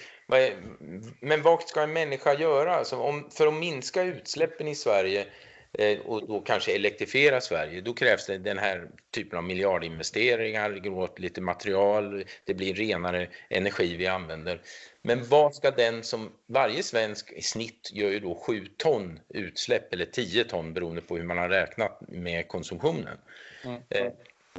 [1.19, 2.75] men vad ska en människa göra?
[2.75, 5.25] Alltså om, för att minska utsläppen i Sverige
[5.73, 10.89] eh, och då kanske elektrifiera Sverige, då krävs det den här typen av miljardinvesteringar, det
[10.89, 14.61] går åt lite material, det blir renare energi vi använder.
[15.01, 19.93] Men vad ska den som, varje svensk i snitt gör ju då 7 ton utsläpp
[19.93, 23.17] eller 10 ton beroende på hur man har räknat med konsumtionen.
[23.63, 23.81] Mm.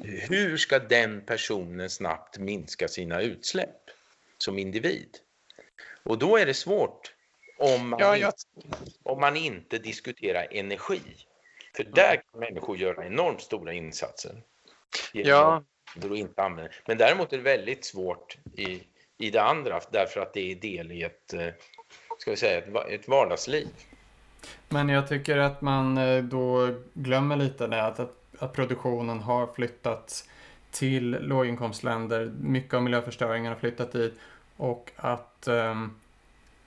[0.03, 3.77] Hur ska den personen snabbt minska sina utsläpp
[4.39, 5.09] som individ?
[6.03, 7.15] Och då är det svårt
[7.59, 8.33] om man, ja, jag...
[9.03, 11.03] om man inte diskuterar energi.
[11.77, 14.43] För där kan människor göra enormt stora insatser.
[15.13, 15.65] Ja.
[16.03, 16.73] Inte använda.
[16.87, 18.83] Men däremot är det väldigt svårt i,
[19.19, 21.49] i det andra därför att det är del i ett, eh,
[22.19, 23.69] ska vi säga, ett, ett vardagsliv.
[24.69, 28.01] Men jag tycker att man eh, då glömmer lite det att,
[28.43, 30.29] att produktionen har flyttat
[30.71, 32.33] till låginkomstländer.
[32.41, 34.15] Mycket av miljöförstöringen har flyttat dit.
[34.57, 35.95] Och att, ehm,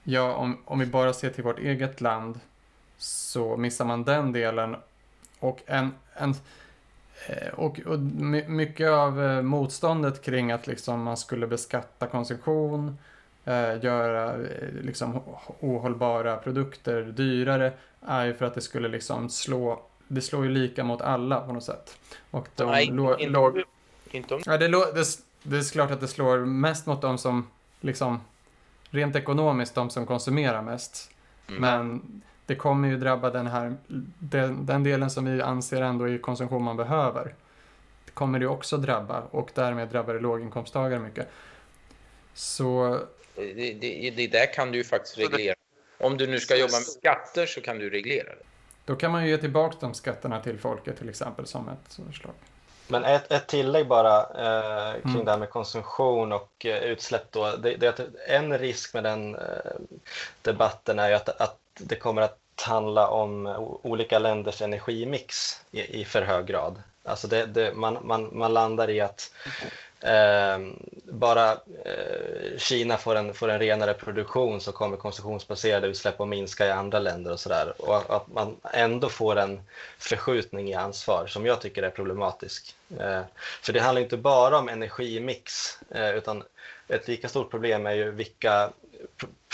[0.04, 2.40] ja, om, om vi bara ser till vårt eget land
[2.98, 4.76] så missar man den delen.
[5.38, 6.34] Och, en, en,
[7.28, 7.98] eh, och, och
[8.48, 12.98] mycket av eh, motståndet kring att liksom man skulle beskatta konsumtion,
[13.44, 15.20] eh, göra eh, liksom
[15.60, 17.72] ohållbara produkter dyrare,
[18.06, 21.52] är ju för att det skulle liksom slå det slår ju lika mot alla på
[21.52, 21.98] något sätt.
[22.30, 23.62] Och de Nej, låg, inte, låg,
[24.10, 24.42] inte om...
[24.46, 25.04] Ja, det, det,
[25.42, 27.50] det är klart att det slår mest mot de som,
[27.80, 28.20] liksom,
[28.90, 31.10] rent ekonomiskt, de som konsumerar mest.
[31.48, 31.60] Mm.
[31.60, 32.02] Men
[32.46, 33.76] det kommer ju drabba den här,
[34.18, 37.34] den, den, delen som vi anser ändå är konsumtion man behöver.
[38.04, 41.28] Det kommer det också drabba och därmed drabbar det låginkomsttagare mycket.
[42.34, 42.98] Så...
[43.34, 45.54] Det, det, det där kan du ju faktiskt reglera.
[45.98, 48.44] Om du nu ska jobba med skatter så kan du reglera det.
[48.84, 52.34] Då kan man ju ge tillbaka de skatterna till folket till exempel som ett förslag.
[52.88, 55.24] Men ett, ett tillägg bara eh, kring mm.
[55.24, 57.32] det här med konsumtion och eh, utsläpp.
[57.32, 57.56] Då.
[57.56, 59.40] Det, det, en risk med den eh,
[60.42, 63.46] debatten är ju att, att det kommer att handla om
[63.82, 66.82] olika länders energimix i, i för hög grad.
[67.04, 69.32] Alltså det, det, man, man, man landar i att
[70.06, 71.52] Ehm, bara
[71.84, 76.70] eh, Kina får en, får en renare produktion så kommer konsumtionsbaserade utsläpp att minska i
[76.70, 77.74] andra länder och sådär.
[77.78, 79.60] Och att man ändå får en
[79.98, 82.74] förskjutning i ansvar som jag tycker är problematisk.
[83.00, 83.22] Eh,
[83.62, 86.42] för det handlar inte bara om energimix eh, utan
[86.88, 88.70] ett lika stort problem är ju vilka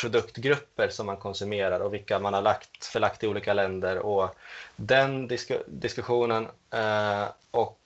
[0.01, 3.99] produktgrupper som man konsumerar och vilka man har lagt, förlagt i olika länder.
[3.99, 4.35] Och
[4.77, 7.79] den disku, diskussionen eh, och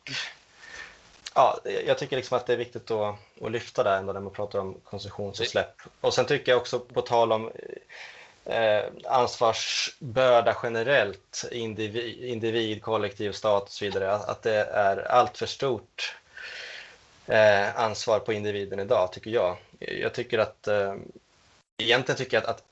[1.34, 4.32] ja, jag tycker liksom att det är viktigt att, att lyfta det ändå när man
[4.32, 5.82] pratar om konsumtionsutsläpp.
[6.00, 7.50] Och sen tycker jag också på tal om
[8.44, 15.38] eh, ansvarsbörda generellt, individ, individ, kollektiv, stat och så vidare, att, att det är allt
[15.38, 16.16] för stort
[17.26, 19.56] eh, ansvar på individen idag, tycker jag.
[19.78, 20.94] Jag tycker att eh,
[21.82, 22.64] egentligen tycker jag att, att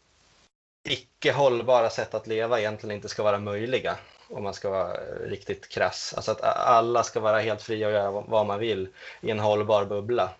[0.89, 3.97] icke hållbara sätt att leva egentligen inte ska vara möjliga
[4.33, 4.93] om man ska vara
[5.25, 6.15] riktigt krass.
[6.17, 8.89] Alltså att alla ska vara helt fria att göra vad man vill
[9.21, 10.31] i en hållbar bubbla.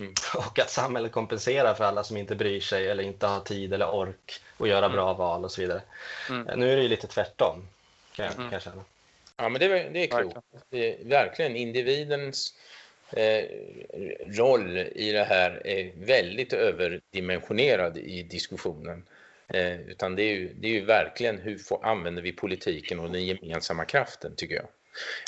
[0.00, 0.14] Mm.
[0.36, 3.94] Och att samhället kompenserar för alla som inte bryr sig eller inte har tid eller
[3.94, 4.92] ork att göra mm.
[4.92, 5.82] bra val och så vidare.
[6.30, 6.60] Mm.
[6.60, 7.68] Nu är det ju lite tvärtom
[8.12, 8.44] kan jag, mm.
[8.44, 8.84] kan jag känna.
[9.36, 10.36] Ja, men det, det är klokt.
[10.70, 12.54] Det är verkligen individens
[13.12, 13.44] eh,
[14.26, 19.04] roll i det här är väldigt överdimensionerad i diskussionen.
[19.48, 23.10] Eh, utan det är, ju, det är ju verkligen hur får, använder vi politiken och
[23.10, 24.66] den gemensamma kraften tycker jag.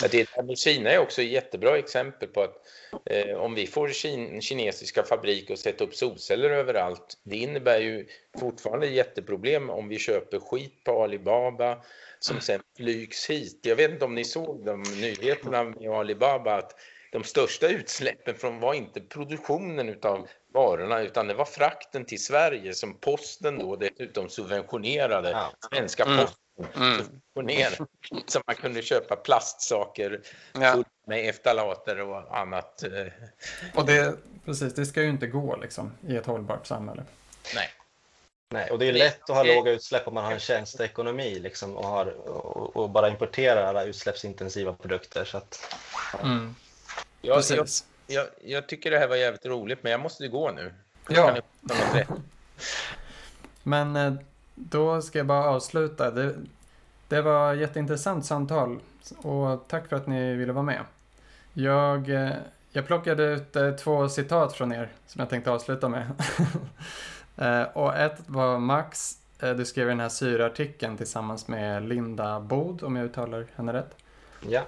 [0.04, 2.56] Att det med Kina är också ett jättebra exempel på att
[3.04, 8.06] eh, om vi får kin kinesiska fabriker och sätta upp solceller överallt, det innebär ju
[8.40, 11.82] fortfarande jätteproblem om vi köper skit på Alibaba
[12.18, 13.60] som sen flygs hit.
[13.62, 16.74] Jag vet inte om ni såg de nyheterna med Alibaba att
[17.12, 22.74] de största utsläppen från var inte produktionen utav varorna utan det var frakten till Sverige
[22.74, 25.30] som posten då dessutom subventionerade.
[25.30, 25.52] Ja.
[25.70, 26.16] Svenska mm.
[26.16, 26.98] posten mm.
[26.98, 27.76] subventionerade.
[28.26, 30.20] Så man kunde köpa plastsaker
[30.52, 30.84] ja.
[31.06, 32.82] med eftalater och annat.
[32.82, 33.12] Eh.
[33.74, 37.02] Och det, precis, det ska ju inte gå liksom i ett hållbart samhälle.
[37.54, 37.68] Nej.
[38.50, 41.76] Nej, och det är lätt att ha låga utsläpp om man har en tjänsteekonomi liksom,
[41.76, 45.24] och, har, och, och bara importerar alla utsläppsintensiva produkter.
[45.24, 45.74] Så att,
[46.22, 46.54] mm.
[47.20, 47.68] Jag, jag,
[48.06, 50.72] jag, jag, tycker det här var jävligt roligt, men jag måste gå nu.
[51.08, 51.36] Ja.
[53.62, 54.14] men eh,
[54.54, 56.10] då ska jag bara avsluta.
[56.10, 56.34] Det,
[57.08, 58.78] det var jätteintressant samtal
[59.16, 60.80] och tack för att ni ville vara med.
[61.52, 62.32] Jag, eh,
[62.70, 66.10] jag plockade ut eh, två citat från er som jag tänkte avsluta med.
[67.74, 69.18] Och ett var Max,
[69.56, 73.96] du skrev den här syreartikeln tillsammans med Linda Bod, om jag uttalar henne rätt.
[74.48, 74.62] Ja.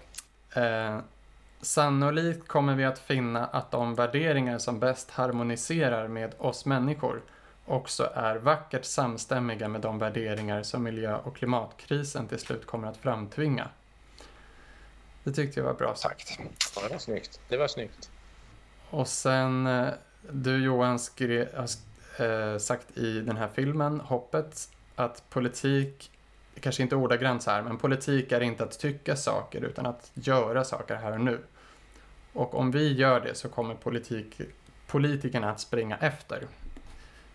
[1.61, 7.23] Sannolikt kommer vi att finna att de värderingar som bäst harmoniserar med oss människor
[7.67, 12.97] också är vackert samstämmiga med de värderingar som miljö och klimatkrisen till slut kommer att
[12.97, 13.69] framtvinga.
[15.25, 16.39] Det tyckte jag var bra sagt.
[16.77, 17.41] Ja, det var snyggt.
[17.49, 18.11] Det var snyggt.
[18.91, 19.89] Och sen, eh,
[20.31, 21.69] du Johan skrev, har
[22.27, 26.11] eh, sagt i den här filmen, Hoppet, att politik,
[26.59, 30.65] kanske inte ordagrant så här, men politik är inte att tycka saker utan att göra
[30.65, 31.41] saker här och nu.
[32.33, 34.41] Och om vi gör det så kommer politik,
[34.87, 36.47] politikerna att springa efter.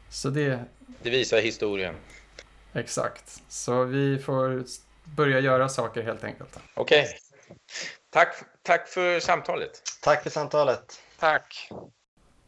[0.09, 0.59] Så det,
[1.01, 1.95] Det visar historien.
[2.73, 3.41] exakt.
[3.47, 4.63] Så vi får
[5.03, 6.59] börja göra saker helt enkelt.
[6.73, 7.07] Okej.
[8.09, 9.81] Tack, tack för samtalet.
[10.01, 10.99] Tack för samtalet.
[11.19, 11.69] Tack.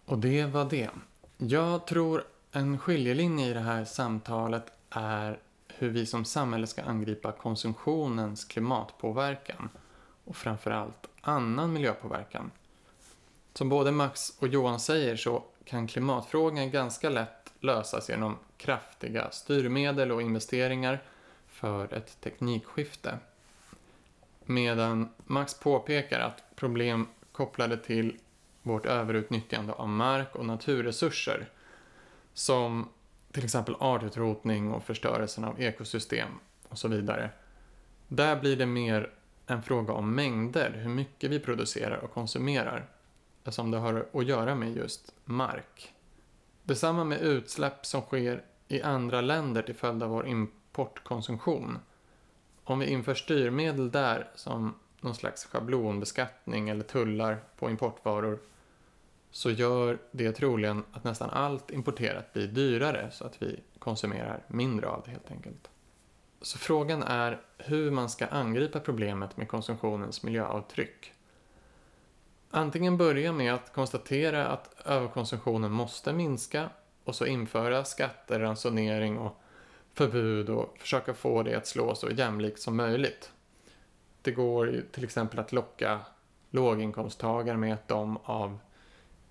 [0.06, 0.90] Och det var det.
[1.38, 5.40] Jag tror en skiljelinje i det här samtalet är
[5.78, 9.70] hur vi som samhälle ska angripa konsumtionens klimatpåverkan
[10.26, 12.52] och framförallt annan miljöpåverkan.
[13.54, 20.12] Som både Max och Johan säger så kan klimatfrågan ganska lätt lösas genom kraftiga styrmedel
[20.12, 21.04] och investeringar
[21.48, 23.20] för ett teknikskifte.
[24.46, 28.18] Medan Max påpekar att problem kopplade till
[28.62, 31.50] vårt överutnyttjande av mark och naturresurser
[32.34, 32.90] som
[33.36, 36.30] till exempel artutrotning och förstörelsen av ekosystem
[36.70, 37.30] och så vidare.
[38.08, 39.12] Där blir det mer
[39.48, 42.86] en fråga om mängder, hur mycket vi producerar och konsumerar,
[43.46, 45.94] som det har att göra med just mark.
[46.64, 51.80] Detsamma med utsläpp som sker i andra länder till följd av vår importkonsumtion.
[52.64, 58.40] Om vi inför styrmedel där som någon slags schablonbeskattning eller tullar på importvaror
[59.36, 64.88] så gör det troligen att nästan allt importerat blir dyrare så att vi konsumerar mindre
[64.88, 65.70] av det helt enkelt.
[66.42, 71.14] Så frågan är hur man ska angripa problemet med konsumtionens miljöavtryck.
[72.50, 76.70] Antingen börja med att konstatera att överkonsumtionen måste minska
[77.04, 79.42] och så införa skatter, ransonering och
[79.94, 83.32] förbud och försöka få det att slå så jämlikt som möjligt.
[84.22, 86.00] Det går till exempel att locka
[86.50, 88.60] låginkomsttagare med att de av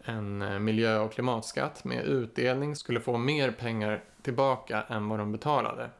[0.05, 5.32] en eh, miljö och klimatskatt med utdelning skulle få mer pengar tillbaka än vad de
[5.32, 5.90] betalade.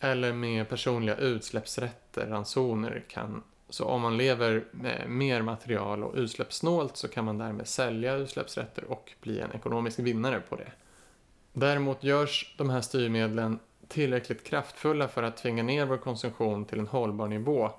[0.00, 6.96] Eller med personliga utsläppsrätter, ransoner kan så om man lever med mer material och utsläppssnålt
[6.96, 10.72] så kan man därmed sälja utsläppsrätter och bli en ekonomisk vinnare på det.
[11.52, 13.58] Däremot görs de här styrmedlen
[13.88, 17.70] tillräckligt kraftfulla för att tvinga ner vår konsumtion till en hållbar nivå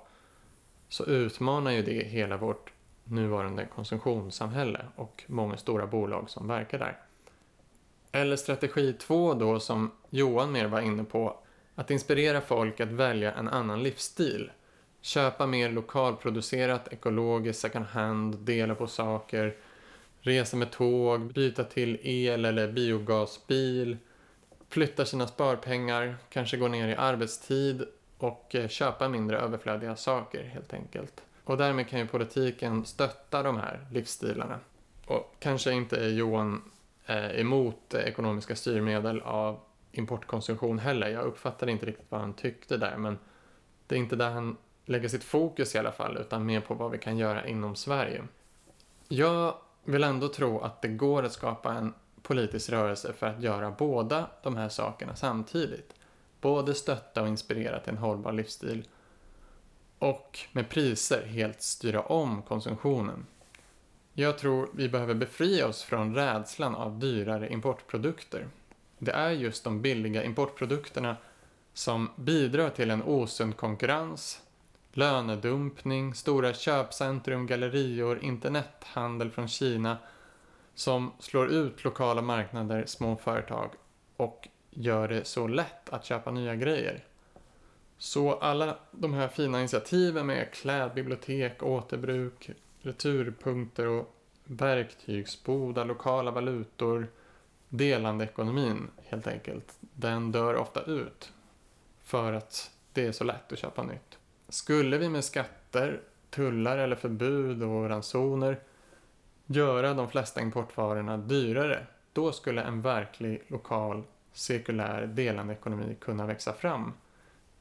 [0.88, 2.72] så utmanar ju det hela vårt
[3.08, 6.98] nuvarande konsumtionssamhälle och många stora bolag som verkar där.
[8.12, 11.38] Eller strategi två då som Johan mer var inne på,
[11.74, 14.50] att inspirera folk att välja en annan livsstil.
[15.00, 19.56] Köpa mer lokalproducerat, ekologiskt, second hand, dela på saker,
[20.20, 23.96] resa med tåg, byta till el eller biogasbil,
[24.68, 27.84] flytta sina sparpengar, kanske gå ner i arbetstid
[28.18, 31.22] och eh, köpa mindre överflödiga saker helt enkelt.
[31.46, 34.60] Och därmed kan ju politiken stötta de här livsstilarna.
[35.06, 36.62] Och kanske inte är Johan
[37.06, 39.60] eh, emot ekonomiska styrmedel av
[39.92, 41.08] importkonsumtion heller.
[41.08, 43.18] Jag uppfattade inte riktigt vad han tyckte där, men
[43.86, 46.90] det är inte där han lägger sitt fokus i alla fall, utan mer på vad
[46.90, 48.24] vi kan göra inom Sverige.
[49.08, 49.54] Jag
[49.84, 54.26] vill ändå tro att det går att skapa en politisk rörelse för att göra båda
[54.42, 55.94] de här sakerna samtidigt.
[56.40, 58.88] Både stötta och inspirera till en hållbar livsstil
[59.98, 63.26] och med priser helt styra om konsumtionen.
[64.12, 68.48] Jag tror vi behöver befria oss från rädslan av dyrare importprodukter.
[68.98, 71.16] Det är just de billiga importprodukterna
[71.74, 74.42] som bidrar till en osund konkurrens,
[74.92, 79.96] lönedumpning, stora köpcentrum, gallerior, internethandel från Kina
[80.74, 83.70] som slår ut lokala marknader, små företag
[84.16, 87.04] och gör det så lätt att köpa nya grejer.
[87.98, 92.50] Så alla de här fina initiativen med klädbibliotek, återbruk,
[92.80, 94.14] returpunkter och
[94.44, 97.06] verktygsbodar, lokala valutor,
[97.68, 101.32] delande ekonomin helt enkelt, den dör ofta ut
[102.02, 104.18] för att det är så lätt att köpa nytt.
[104.48, 106.00] Skulle vi med skatter,
[106.30, 108.60] tullar eller förbud och ransoner
[109.46, 114.02] göra de flesta importvarorna dyrare, då skulle en verklig lokal
[114.32, 116.92] cirkulär delande ekonomi kunna växa fram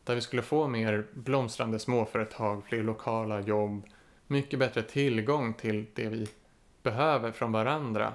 [0.05, 3.85] där vi skulle få mer blomstrande småföretag, fler lokala jobb,
[4.27, 6.27] mycket bättre tillgång till det vi
[6.83, 8.13] behöver från varandra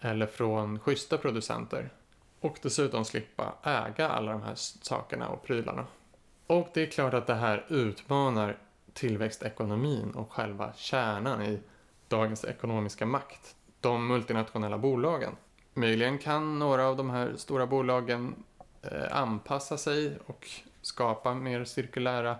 [0.00, 1.90] eller från schyssta producenter.
[2.40, 5.86] och dessutom slippa äga alla de här sakerna och prylarna.
[6.46, 8.56] Och det är klart att det här utmanar
[8.92, 11.58] tillväxtekonomin och själva kärnan i
[12.08, 13.56] dagens ekonomiska makt.
[13.80, 15.36] De multinationella bolagen.
[15.74, 18.34] Möjligen kan några av de här stora bolagen
[18.82, 20.48] eh, anpassa sig och
[20.88, 22.36] skapa mer cirkulära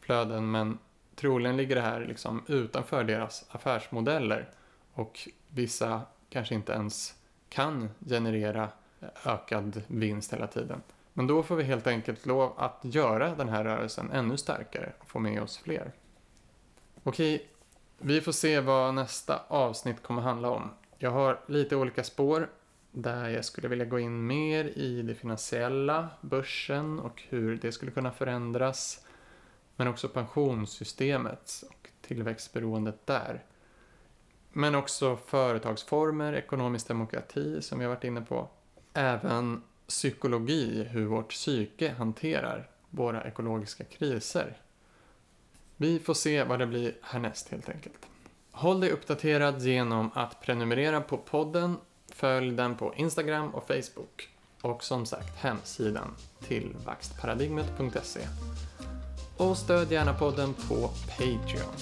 [0.00, 0.78] flöden men
[1.14, 4.48] troligen ligger det här liksom utanför deras affärsmodeller
[4.94, 6.00] och vissa
[6.30, 7.14] kanske inte ens
[7.48, 8.68] kan generera
[9.24, 10.82] ökad vinst hela tiden.
[11.12, 15.08] Men då får vi helt enkelt lov att göra den här rörelsen ännu starkare och
[15.08, 15.92] få med oss fler.
[17.02, 17.48] Okej,
[17.98, 20.70] vi får se vad nästa avsnitt kommer handla om.
[20.98, 22.48] Jag har lite olika spår
[22.92, 27.92] där jag skulle vilja gå in mer i det finansiella, börsen och hur det skulle
[27.92, 29.06] kunna förändras.
[29.76, 33.44] Men också pensionssystemet och tillväxtberoendet där.
[34.52, 38.48] Men också företagsformer, ekonomisk demokrati som vi har varit inne på.
[38.94, 44.56] Även psykologi, hur vårt psyke hanterar våra ekologiska kriser.
[45.76, 48.06] Vi får se vad det blir härnäst helt enkelt.
[48.50, 51.76] Håll dig uppdaterad genom att prenumerera på podden,
[52.14, 54.28] följ den på Instagram och Facebook
[54.62, 56.14] och som sagt hemsidan
[56.48, 58.20] tillväxtparadigmet.se.
[59.36, 61.74] Och stöd gärna podden på Patreon.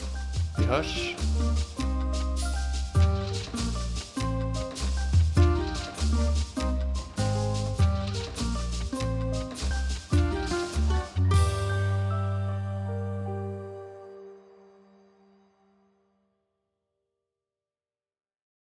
[0.58, 1.16] Vi hörs!